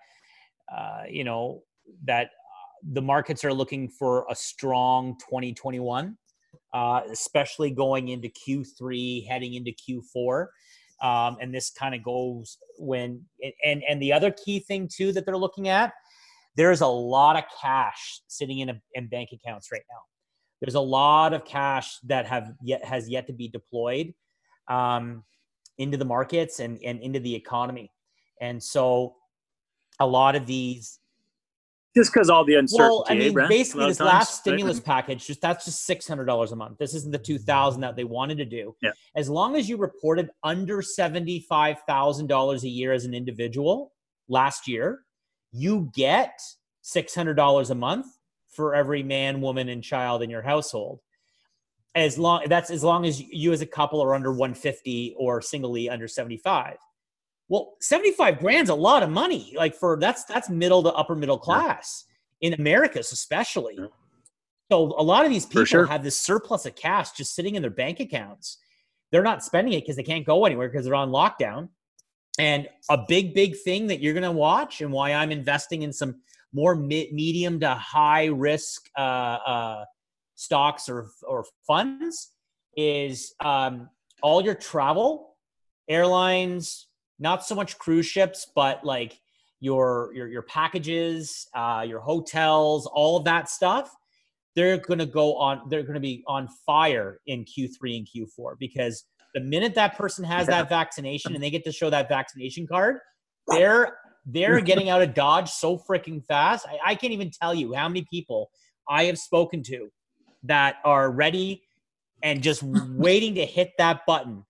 uh, 0.70 1.04
you 1.10 1.24
know, 1.24 1.64
that 2.04 2.26
uh, 2.26 2.76
the 2.92 3.02
markets 3.02 3.46
are 3.46 3.54
looking 3.54 3.88
for 3.88 4.26
a 4.30 4.36
strong 4.36 5.16
2021, 5.20 6.18
uh, 6.74 7.02
especially 7.14 7.72
going 7.72 8.10
into 8.10 8.28
Q3, 8.28 9.26
heading 9.26 9.54
into 9.54 9.72
Q4. 9.72 10.48
Um, 11.02 11.38
and 11.40 11.56
this 11.56 11.70
kind 11.70 11.96
of 11.96 12.04
goes 12.04 12.58
when, 12.80 13.22
and, 13.64 13.84
and 13.88 14.02
the 14.02 14.12
other 14.12 14.32
key 14.32 14.60
thing 14.60 14.90
too 14.94 15.14
that 15.14 15.26
they're 15.26 15.38
looking 15.38 15.70
at, 15.70 15.94
there's 16.58 16.82
a 16.82 16.88
lot 16.88 17.38
of 17.38 17.46
cash 17.62 18.20
sitting 18.28 18.60
in, 18.60 18.70
a, 18.70 18.82
in 18.96 19.08
bank 19.08 19.30
accounts 19.32 19.72
right 19.72 19.84
now 19.90 20.02
there's 20.64 20.76
a 20.76 20.80
lot 20.80 21.34
of 21.34 21.44
cash 21.44 21.98
that 22.06 22.26
have 22.26 22.54
yet 22.64 22.84
has 22.86 23.10
yet 23.10 23.28
to 23.28 23.34
be 23.34 23.50
deployed 23.50 24.14
um, 24.70 25.24
into 25.78 25.98
the 25.98 26.06
markets 26.06 26.62
and, 26.62 26.80
and 26.86 27.02
into 27.02 27.20
the 27.20 27.36
economy 27.36 27.92
and 28.40 28.64
so 28.64 29.16
a 30.00 30.08
lot 30.08 30.36
of 30.38 30.46
these 30.46 31.00
Just 31.96 32.14
because 32.14 32.30
all 32.30 32.46
the 32.46 32.56
uncertainty. 32.56 32.90
well 32.90 33.06
i 33.10 33.14
eh, 33.14 33.30
mean? 33.30 33.38
A 33.40 33.48
basically 33.50 33.88
this 33.88 33.98
times, 33.98 34.08
last 34.08 34.30
right? 34.30 34.36
stimulus 34.56 34.80
package 34.80 35.28
just 35.28 35.42
that's 35.42 35.66
just 35.66 35.88
$600 35.90 36.52
a 36.52 36.56
month 36.56 36.78
this 36.78 36.94
isn't 36.94 37.12
the 37.12 37.18
2000 37.18 37.82
that 37.82 37.96
they 37.98 38.06
wanted 38.06 38.38
to 38.38 38.46
do 38.46 38.74
Yeah. 38.82 38.92
as 39.18 39.30
long 39.30 39.56
as 39.58 39.68
you 39.68 39.76
reported 39.78 40.30
under 40.44 40.82
$75000 40.82 42.64
a 42.64 42.70
year 42.70 42.94
as 42.94 43.04
an 43.06 43.14
individual 43.14 43.92
last 44.30 44.68
year 44.68 45.02
you 45.52 45.92
get 45.94 46.40
$600 46.86 47.70
a 47.70 47.76
month 47.76 48.06
for 48.56 48.76
every 48.76 49.04
man, 49.04 49.42
woman, 49.42 49.70
and 49.70 49.84
child 49.84 50.22
in 50.24 50.30
your 50.30 50.42
household. 50.42 51.00
As 51.96 52.18
long 52.18 52.44
that's 52.48 52.72
as 52.72 52.84
long 52.84 53.06
as 53.06 53.22
you 53.22 53.54
as 53.54 53.62
a 53.62 53.68
couple 53.68 54.02
are 54.02 54.16
under 54.16 54.32
150 54.32 55.16
or 55.18 55.42
singly 55.42 55.90
under 55.90 56.08
75. 56.08 56.78
Well, 57.50 57.76
75 57.82 58.40
grand's 58.40 58.72
a 58.72 58.76
lot 58.76 59.04
of 59.04 59.12
money. 59.12 59.54
Like 59.56 59.76
for 59.76 59.98
that's 60.00 60.24
that's 60.24 60.50
middle 60.50 60.82
to 60.84 60.94
upper 60.94 61.16
middle 61.16 61.38
class 61.38 62.06
in 62.42 62.54
Americas, 62.54 63.12
especially. 63.12 63.76
Yeah. 63.78 63.88
So 64.72 64.96
a 64.98 65.04
lot 65.04 65.24
of 65.24 65.32
these 65.32 65.46
people 65.46 65.66
sure. 65.66 65.86
have 65.86 66.04
this 66.04 66.18
surplus 66.18 66.66
of 66.66 66.76
cash 66.76 67.12
just 67.12 67.36
sitting 67.36 67.54
in 67.54 67.62
their 67.62 67.70
bank 67.70 68.00
accounts. 68.00 68.58
They're 69.12 69.22
not 69.22 69.44
spending 69.44 69.74
it 69.74 69.82
because 69.82 69.96
they 69.96 70.04
can't 70.04 70.26
go 70.26 70.46
anywhere 70.46 70.68
because 70.68 70.86
they're 70.86 70.96
on 70.96 71.12
lockdown. 71.12 71.70
And 72.40 72.68
a 72.90 72.98
big, 73.08 73.36
big 73.36 73.56
thing 73.58 73.86
that 73.88 74.00
you're 74.00 74.14
going 74.14 74.24
to 74.24 74.32
watch, 74.32 74.82
and 74.82 74.92
why 74.92 75.14
I'm 75.14 75.32
investing 75.32 75.84
in 75.84 75.94
some 75.94 76.22
more 76.54 76.76
mi- 76.76 77.10
medium 77.12 77.60
to 77.60 77.70
high 77.74 78.26
risk 78.26 78.88
uh, 78.98 79.02
uh, 79.02 79.86
stocks 80.36 80.88
or 80.88 81.08
or 81.28 81.46
funds, 81.68 82.32
is 82.78 83.34
um, 83.44 83.90
all 84.22 84.42
your 84.44 84.56
travel, 84.56 85.36
airlines, 85.90 86.88
not 87.20 87.46
so 87.46 87.56
much 87.56 87.78
cruise 87.78 88.06
ships, 88.06 88.48
but 88.56 88.84
like 88.86 89.20
your 89.60 90.12
your 90.14 90.28
your 90.28 90.42
packages, 90.44 91.48
uh, 91.56 91.84
your 91.88 92.00
hotels, 92.00 92.86
all 92.94 93.18
of 93.18 93.26
that 93.26 93.50
stuff. 93.50 93.92
They're 94.56 94.78
going 94.78 95.00
to 95.00 95.08
go 95.08 95.36
on. 95.38 95.68
They're 95.70 95.82
going 95.82 95.96
to 95.96 96.00
be 96.00 96.24
on 96.28 96.48
fire 96.66 97.20
in 97.26 97.44
Q3 97.44 97.98
and 97.98 98.08
Q4 98.08 98.54
because 98.60 99.04
the 99.34 99.40
minute 99.40 99.74
that 99.76 99.98
person 99.98 100.24
has 100.24 100.48
Yeah. 100.48 100.62
that 100.62 100.70
vaccination 100.70 101.34
and 101.34 101.44
they 101.44 101.50
get 101.50 101.64
to 101.64 101.72
show 101.72 101.90
that 101.90 102.08
vaccination 102.08 102.68
card, 102.68 102.98
they're 103.48 103.98
they're 104.26 104.62
getting 104.62 104.90
out 104.90 105.02
of 105.02 105.14
Dodge 105.14 105.50
so 105.50 105.78
freaking 105.78 106.24
fast. 106.26 106.66
I, 106.68 106.92
I 106.92 106.96
can't 106.96 107.14
even 107.14 107.32
tell 107.32 107.54
you 107.54 107.74
how 107.74 107.88
many 107.88 108.06
people 108.10 108.50
I 108.88 109.06
have 109.06 109.18
spoken 109.18 109.64
to 109.64 109.90
that 110.44 110.78
are 110.84 111.12
ready 111.12 111.64
and 112.22 112.42
just 112.42 112.64
waiting 112.64 113.36
to 113.36 113.46
hit 113.46 113.72
that 113.78 114.06
button 114.06 114.46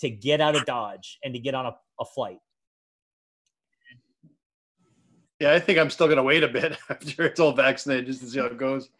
to 0.00 0.10
get 0.10 0.40
out 0.40 0.56
of 0.56 0.64
Dodge 0.66 1.18
and 1.24 1.34
to 1.34 1.40
get 1.40 1.54
on 1.54 1.66
a, 1.66 1.76
a 2.00 2.04
flight. 2.04 2.38
Yeah, 5.40 5.52
I 5.52 5.60
think 5.60 5.78
I'm 5.78 5.90
still 5.90 6.08
gonna 6.08 6.22
wait 6.22 6.42
a 6.42 6.48
bit 6.48 6.76
after 6.88 7.24
it's 7.24 7.40
all 7.40 7.52
vaccinated 7.52 8.06
just 8.06 8.20
to 8.20 8.26
see 8.28 8.38
how 8.38 8.46
it 8.46 8.56
goes. 8.56 8.90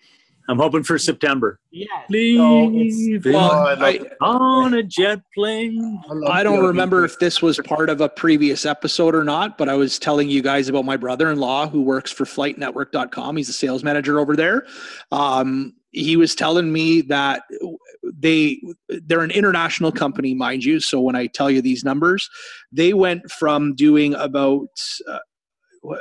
I'm 0.49 0.59
hoping 0.59 0.83
for 0.83 0.99
September. 0.99 1.59
Yeah. 1.71 1.87
Leave 2.11 3.25
Well, 3.25 3.51
Oh, 3.51 3.67
I'd 3.67 3.79
love 3.79 3.83
I- 3.83 3.97
to- 3.99 4.17
on 4.21 4.75
a 4.75 4.83
jet 4.83 5.21
plane. 5.35 6.01
love 6.09 6.31
I 6.31 6.43
don't 6.43 6.65
remember 6.65 7.01
to- 7.01 7.05
if 7.13 7.19
this 7.19 7.41
was 7.41 7.59
part 7.61 7.89
of 7.89 8.01
a 8.01 8.09
previous 8.09 8.67
episode 8.67 9.15
or 9.15 9.25
not, 9.25 9.57
but 9.57 9.69
I 9.69 9.75
was 9.75 9.99
telling 9.99 10.29
you 10.29 10.43
guys 10.43 10.69
about 10.69 10.85
my 10.85 10.97
brother-in-law 10.97 11.69
who 11.69 11.81
works 11.83 12.13
for 12.13 12.25
flightnetwork.com. 12.25 13.37
He's 13.37 13.49
a 13.49 13.53
sales 13.55 13.83
manager 13.83 14.21
over 14.21 14.37
there. 14.37 14.67
Um, 15.13 15.73
he 15.93 16.17
was 16.17 16.35
telling 16.35 16.73
me 16.73 17.01
that 17.03 17.45
they 18.03 18.61
they're 19.07 19.23
an 19.23 19.31
international 19.31 19.93
company, 19.93 20.35
mind 20.35 20.65
you. 20.65 20.79
So 20.81 21.01
when 21.01 21.17
I 21.17 21.27
tell 21.27 21.51
you 21.51 21.63
these 21.63 21.85
numbers, 21.85 22.29
they 22.73 22.93
went 22.93 23.31
from 23.31 23.75
doing 23.75 24.15
about 24.15 24.69
uh, 25.09 25.19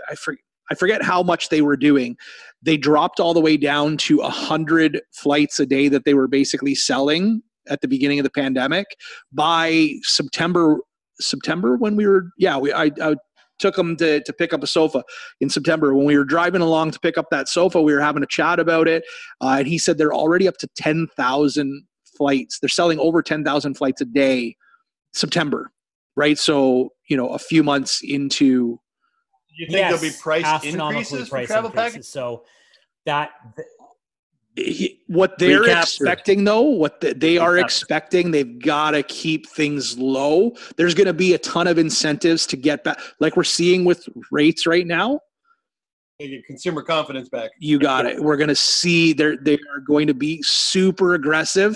I 0.09 0.15
forget 0.15 0.43
I 0.71 0.75
forget 0.75 1.03
how 1.03 1.21
much 1.23 1.49
they 1.49 1.61
were 1.61 1.75
doing. 1.77 2.15
They 2.63 2.77
dropped 2.77 3.19
all 3.19 3.33
the 3.33 3.41
way 3.41 3.57
down 3.57 3.97
to 3.97 4.19
a 4.21 4.29
hundred 4.29 5.01
flights 5.11 5.59
a 5.59 5.65
day 5.65 5.89
that 5.89 6.05
they 6.05 6.13
were 6.13 6.27
basically 6.27 6.75
selling 6.75 7.41
at 7.67 7.81
the 7.81 7.87
beginning 7.87 8.19
of 8.19 8.23
the 8.23 8.31
pandemic. 8.31 8.87
By 9.31 9.95
September 10.03 10.79
September 11.19 11.75
when 11.77 11.95
we 11.95 12.07
were 12.07 12.29
yeah 12.39 12.57
we 12.57 12.73
I, 12.73 12.91
I 13.01 13.15
took 13.59 13.75
them 13.75 13.95
to 13.97 14.21
to 14.23 14.33
pick 14.33 14.51
up 14.53 14.63
a 14.63 14.67
sofa 14.67 15.03
in 15.39 15.49
September. 15.49 15.93
When 15.93 16.05
we 16.05 16.17
were 16.17 16.25
driving 16.25 16.61
along 16.61 16.91
to 16.91 16.99
pick 16.99 17.17
up 17.17 17.27
that 17.29 17.47
sofa 17.47 17.81
we 17.81 17.93
were 17.93 18.01
having 18.01 18.23
a 18.23 18.27
chat 18.27 18.59
about 18.59 18.87
it 18.87 19.03
uh, 19.41 19.57
and 19.59 19.67
he 19.67 19.77
said 19.77 19.97
they're 19.97 20.13
already 20.13 20.47
up 20.47 20.57
to 20.57 20.67
10,000 20.75 21.83
flights. 22.17 22.59
They're 22.59 22.69
selling 22.69 22.99
over 22.99 23.21
10,000 23.21 23.73
flights 23.75 24.01
a 24.01 24.05
day 24.05 24.55
September 25.13 25.71
right? 26.15 26.37
So 26.37 26.89
you 27.09 27.17
know 27.17 27.29
a 27.29 27.39
few 27.39 27.63
months 27.63 28.01
into 28.03 28.79
you 29.55 29.65
think 29.67 29.77
there'll 29.87 30.01
be 30.01 30.11
price 30.21 30.63
increases 30.63 31.27
for 31.27 31.35
price 31.35 31.47
travel 31.47 31.69
increases. 31.69 31.91
packages? 31.93 32.07
So 32.09 32.43
that 33.05 33.31
he- 34.55 35.01
what 35.07 35.37
they're 35.39 35.61
Recapture. 35.61 35.81
expecting 36.05 36.43
though 36.43 36.61
what 36.61 37.01
the, 37.01 37.13
they 37.13 37.37
are 37.37 37.53
Recapture. 37.53 37.65
expecting 37.65 38.31
they've 38.31 38.59
got 38.59 38.91
to 38.91 39.01
keep 39.03 39.47
things 39.49 39.97
low 39.97 40.51
there's 40.77 40.93
going 40.93 41.07
to 41.07 41.13
be 41.13 41.33
a 41.33 41.39
ton 41.39 41.65
of 41.67 41.77
incentives 41.79 42.45
to 42.47 42.55
get 42.55 42.83
back 42.83 42.99
like 43.19 43.35
we're 43.35 43.43
seeing 43.43 43.83
with 43.83 44.07
rates 44.31 44.67
right 44.67 44.85
now 44.85 45.19
They 46.19 46.27
get 46.29 46.45
consumer 46.45 46.83
confidence 46.83 47.29
back. 47.29 47.49
you 47.59 47.79
got 47.79 48.05
it 48.05 48.19
we're 48.21 48.37
going 48.37 48.47
to 48.49 48.55
see 48.55 49.11
they're 49.13 49.37
they 49.37 49.55
are 49.55 49.79
going 49.87 50.05
to 50.07 50.13
be 50.13 50.41
super 50.43 51.15
aggressive 51.15 51.75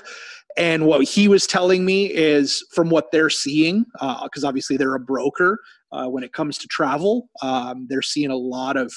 and 0.55 0.85
what 0.85 1.03
he 1.07 1.27
was 1.27 1.45
telling 1.47 1.83
me 1.83 2.05
is 2.13 2.63
from 2.73 2.89
what 2.91 3.11
they're 3.11 3.29
seeing 3.31 3.85
uh, 3.99 4.23
because 4.23 4.43
obviously 4.43 4.77
they're 4.77 4.95
a 4.95 4.99
broker 4.99 5.59
uh, 5.91 6.07
when 6.07 6.23
it 6.23 6.33
comes 6.33 6.57
to 6.57 6.67
travel 6.67 7.29
um, 7.41 7.85
they're 7.89 8.01
seeing 8.01 8.31
a 8.31 8.35
lot 8.35 8.77
of 8.77 8.93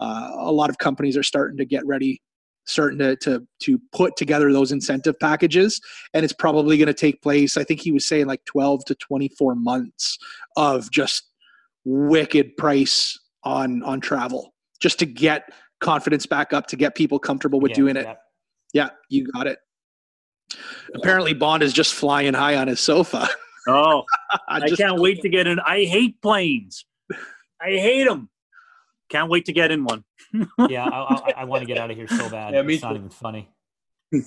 uh, 0.00 0.30
a 0.38 0.52
lot 0.52 0.70
of 0.70 0.78
companies 0.78 1.16
are 1.16 1.22
starting 1.22 1.56
to 1.56 1.64
get 1.64 1.84
ready 1.86 2.20
starting 2.66 2.98
to 2.98 3.14
to 3.16 3.46
to 3.60 3.78
put 3.92 4.16
together 4.16 4.50
those 4.52 4.72
incentive 4.72 5.14
packages. 5.20 5.80
And 6.14 6.24
it's 6.24 6.32
probably 6.32 6.78
going 6.78 6.86
to 6.86 6.94
take 6.94 7.20
place 7.20 7.56
i 7.58 7.64
think 7.64 7.80
he 7.80 7.92
was 7.92 8.06
saying 8.06 8.26
like 8.26 8.44
12 8.46 8.86
to 8.86 8.94
24 8.94 9.54
months 9.54 10.18
of 10.56 10.90
just 10.90 11.24
wicked 11.84 12.56
price 12.56 13.18
on 13.44 13.82
on 13.82 14.00
travel 14.00 14.54
just 14.80 14.98
to 15.00 15.06
get 15.06 15.44
confidence 15.80 16.24
back 16.26 16.52
up 16.54 16.66
to 16.68 16.76
get 16.76 16.94
people 16.94 17.18
comfortable 17.18 17.60
with 17.60 17.70
Yeah, 17.70 17.76
doing 17.76 17.96
it. 17.96 18.06
yeah. 18.06 18.14
yeah 18.72 18.88
you 19.10 19.26
got 19.30 19.46
it. 19.46 19.58
Apparently 20.94 21.34
bond 21.34 21.62
is 21.62 21.72
just 21.72 21.92
flying 21.94 22.32
high 22.34 22.56
on 22.56 22.68
his 22.68 22.80
sofa 22.80 23.28
Oh, 23.68 24.04
I 24.48 24.60
Just- 24.66 24.80
can't 24.80 24.98
wait 25.00 25.22
to 25.22 25.28
get 25.28 25.46
in. 25.46 25.58
I 25.60 25.84
hate 25.84 26.20
planes. 26.20 26.84
I 27.60 27.70
hate 27.70 28.04
them. 28.06 28.28
Can't 29.08 29.30
wait 29.30 29.44
to 29.46 29.52
get 29.52 29.70
in 29.70 29.84
one. 29.84 30.04
Yeah, 30.68 30.84
I, 30.84 31.14
I, 31.14 31.32
I 31.38 31.44
want 31.44 31.62
to 31.62 31.66
get 31.66 31.78
out 31.78 31.90
of 31.90 31.96
here 31.96 32.08
so 32.08 32.28
bad. 32.28 32.54
Yeah, 32.54 32.62
me 32.62 32.74
it's 32.74 32.82
not 32.82 32.90
too. 32.90 32.96
even 32.96 33.08
funny. 33.10 33.48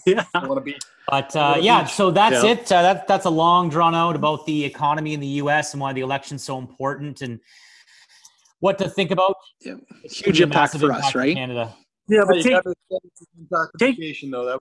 yeah. 0.06 0.24
I 0.34 0.48
want 0.48 0.58
to 0.58 0.62
be. 0.62 0.78
But 1.08 1.36
uh, 1.36 1.58
yeah, 1.60 1.84
beach. 1.84 1.92
so 1.94 2.12
that's 2.12 2.44
Yeah. 2.44 2.52
it. 2.52 2.72
Uh, 2.72 2.82
that, 2.82 3.08
that's 3.08 3.26
a 3.26 3.30
long 3.30 3.70
drawn 3.70 3.94
out 3.94 4.16
about 4.16 4.46
the 4.46 4.64
economy 4.64 5.14
in 5.14 5.20
the 5.20 5.28
U.S. 5.44 5.74
and 5.74 5.82
why 5.82 5.92
the 5.94 6.02
election's 6.02 6.44
so 6.44 6.58
important 6.58 7.22
and 7.22 7.40
what 8.60 8.78
to 8.80 8.90
think 8.90 9.12
about. 9.12 9.36
Yeah. 9.62 9.76
It's 10.04 10.20
Huge 10.20 10.38
gonna 10.40 10.48
impact 10.48 10.78
for 10.78 10.92
us, 10.92 10.98
impact 10.98 11.16
right? 11.16 11.36
Canada. 11.36 11.76
Yeah, 12.08 12.22
but 12.26 12.38
you 12.38 12.44
take, 12.44 12.54
gotta 12.54 12.74
send 14.16 14.34
though. 14.34 14.46
That 14.46 14.60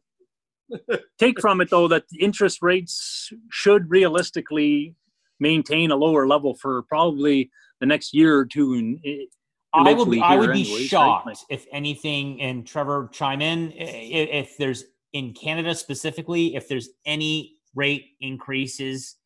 take 1.19 1.41
from 1.41 1.61
it 1.61 1.71
though 1.71 1.89
that 1.89 2.05
interest 2.19 2.63
rates 2.63 3.31
should 3.51 3.91
realistically 3.91 4.95
maintain 5.41 5.91
a 5.91 5.97
lower 5.97 6.27
level 6.27 6.55
for 6.55 6.83
probably 6.85 7.51
the 7.81 7.87
next 7.87 8.15
year 8.15 8.37
or 8.39 8.47
two. 8.47 8.75
And 8.75 8.99
it, 9.03 9.29
I 9.75 9.83
would 9.83 10.09
eventually 10.09 10.21
I 10.21 10.37
would 10.37 10.53
be 10.53 10.63
anyways, 10.63 10.87
shocked 10.89 11.27
Like- 11.27 11.37
if 11.51 11.67
anything, 11.73 12.41
and 12.41 12.67
Trevor 12.67 13.09
chime 13.13 13.43
in 13.43 13.73
i- 13.79 13.83
i- 13.83 14.31
if 14.41 14.57
there's 14.59 14.85
in 15.13 15.33
Canada 15.35 15.75
specifically 15.75 16.57
if 16.57 16.69
there's 16.69 16.89
any 17.05 17.57
rate 17.75 18.07
increases 18.21 19.17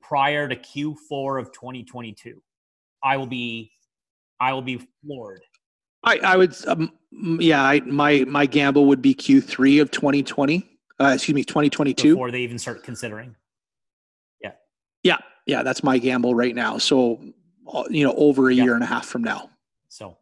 prior 0.00 0.48
to 0.48 0.56
Q4 0.56 1.40
of 1.40 1.52
2022. 1.52 2.42
I 3.04 3.16
will 3.16 3.26
be 3.26 3.72
I 4.40 4.52
will 4.52 4.62
be 4.62 4.80
floored. 5.04 5.42
I, 6.04 6.18
I 6.18 6.36
would, 6.36 6.52
um, 6.66 6.90
yeah, 7.38 7.62
I, 7.62 7.78
my 7.80 8.24
my 8.26 8.44
gamble 8.46 8.86
would 8.86 9.00
be 9.00 9.14
Q3 9.14 9.80
of 9.80 9.92
2020. 9.92 10.68
Uh, 11.02 11.14
excuse 11.14 11.34
me, 11.34 11.42
2022. 11.44 12.14
before 12.14 12.30
they 12.30 12.40
even 12.42 12.58
start 12.58 12.82
considering. 12.84 13.34
Yeah, 14.42 14.52
yeah, 15.02 15.18
Yeah. 15.46 15.62
that's 15.62 15.82
my 15.82 15.98
gamble 15.98 16.34
right 16.34 16.54
now. 16.54 16.78
So, 16.78 17.20
uh, 17.72 17.84
you 17.90 18.04
know, 18.04 18.14
over 18.14 18.48
a 18.50 18.54
Yeah. 18.54 18.64
year 18.64 18.74
and 18.74 18.82
a 18.84 18.86
half 18.86 19.06
from 19.06 19.22
now. 19.24 19.50
So, 19.88 20.16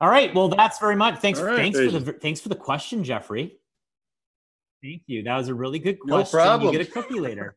all 0.00 0.08
right. 0.08 0.34
Well, 0.34 0.48
that's 0.48 0.78
very 0.78 0.96
much. 0.96 1.20
Thanks. 1.20 1.38
All 1.38 1.46
right. 1.46 1.56
Thanks 1.56 1.78
for 1.78 1.98
the 1.98 2.12
thanks 2.14 2.40
for 2.40 2.48
the 2.48 2.56
question, 2.56 3.04
Jeffrey. 3.04 3.58
Thank 4.82 5.02
you. 5.06 5.22
That 5.22 5.36
was 5.36 5.48
a 5.48 5.54
really 5.54 5.78
good 5.78 5.98
question. 5.98 6.10
No 6.10 6.16
question. 6.22 6.38
problem. 6.40 6.72
You 6.72 6.78
get 6.78 6.88
a 6.88 6.90
cookie 6.90 7.20
later. 7.20 7.56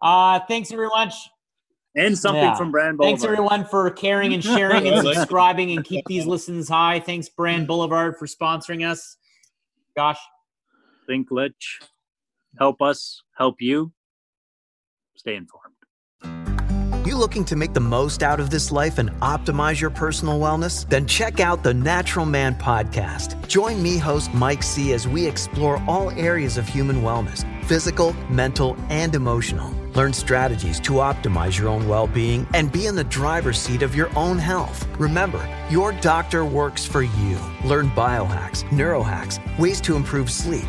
Uh, 0.00 0.40
thanks 0.48 0.70
very 0.70 0.88
much. 0.88 1.14
and 1.98 2.18
something 2.18 2.42
Yeah. 2.42 2.54
from 2.54 2.70
Brand 2.70 2.98
Boulevard. 2.98 3.18
Thanks 3.20 3.24
everyone 3.24 3.64
for 3.64 3.90
caring 3.90 4.34
and 4.34 4.44
sharing 4.44 4.86
and 4.86 4.96
I 4.96 5.00
like 5.00 5.12
it. 5.16 5.20
subscribing 5.20 5.70
and 5.74 5.82
keep 5.82 6.04
these 6.06 6.26
listens 6.26 6.68
high. 6.68 7.00
Thanks 7.00 7.30
Brand 7.30 7.66
Boulevard 7.66 8.18
for 8.18 8.26
sponsoring 8.26 8.86
us. 8.86 9.16
Gosh, 9.96 10.18
Think. 11.06 11.28
Help 12.58 12.82
us, 12.82 13.22
help 13.36 13.56
you. 13.60 13.92
Stay 15.16 15.36
informed. 15.36 15.74
You 17.06 17.16
looking 17.16 17.44
to 17.44 17.56
make 17.56 17.72
the 17.72 17.78
most 17.80 18.24
out 18.24 18.40
of 18.40 18.50
this 18.50 18.72
life 18.72 18.98
and 18.98 19.10
optimize 19.20 19.80
your 19.80 19.90
personal 19.90 20.40
wellness? 20.40 20.88
Then 20.88 21.06
check 21.06 21.38
out 21.38 21.62
the 21.62 21.72
Natural 21.72 22.26
Man 22.26 22.56
Podcast. 22.56 23.46
Join 23.46 23.80
me, 23.80 23.96
host 23.96 24.34
Mike 24.34 24.64
C., 24.64 24.92
as 24.92 25.06
we 25.06 25.24
explore 25.24 25.80
all 25.86 26.10
areas 26.10 26.56
of 26.56 26.66
human 26.66 27.02
wellness 27.02 27.44
physical, 27.64 28.12
mental, 28.30 28.76
and 28.90 29.14
emotional. 29.16 29.72
Learn 29.94 30.12
strategies 30.12 30.78
to 30.80 30.94
optimize 30.94 31.58
your 31.58 31.68
own 31.68 31.88
well 31.88 32.06
being 32.06 32.46
and 32.54 32.70
be 32.70 32.86
in 32.86 32.94
the 32.94 33.04
driver's 33.04 33.58
seat 33.58 33.82
of 33.82 33.94
your 33.94 34.08
own 34.16 34.38
health. 34.38 34.86
Remember, 34.98 35.48
your 35.70 35.92
doctor 35.92 36.44
works 36.44 36.84
for 36.84 37.02
you. 37.02 37.38
Learn 37.64 37.90
biohacks, 37.90 38.62
neurohacks, 38.70 39.38
ways 39.58 39.80
to 39.80 39.96
improve 39.96 40.30
sleep 40.30 40.68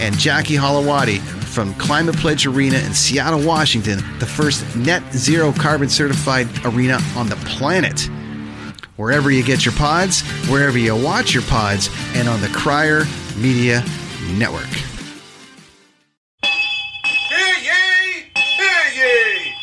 And 0.00 0.18
Jackie 0.18 0.54
Holowati 0.56 1.20
from 1.20 1.74
Climate 1.74 2.16
Pledge 2.16 2.46
Arena 2.46 2.78
in 2.78 2.94
Seattle, 2.94 3.46
Washington, 3.46 3.98
the 4.18 4.26
first 4.26 4.74
net 4.74 5.02
zero 5.12 5.52
carbon 5.52 5.88
certified 5.88 6.48
arena 6.64 6.98
on 7.16 7.28
the 7.28 7.36
planet. 7.36 8.08
Wherever 8.96 9.30
you 9.30 9.42
get 9.44 9.64
your 9.64 9.74
pods, 9.74 10.22
wherever 10.48 10.78
you 10.78 10.96
watch 10.96 11.34
your 11.34 11.42
pods, 11.44 11.88
and 12.14 12.28
on 12.28 12.40
the 12.40 12.48
Crier 12.48 13.04
Media 13.36 13.84
Network. 14.32 14.68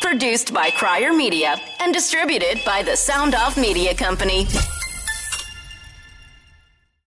Produced 0.01 0.53
by 0.53 0.69
Crier 0.71 1.13
Media 1.13 1.55
and 1.79 1.93
distributed 1.93 2.59
by 2.65 2.83
the 2.83 2.95
Sound 2.95 3.35
Off 3.35 3.57
Media 3.57 3.93
Company. 3.93 4.47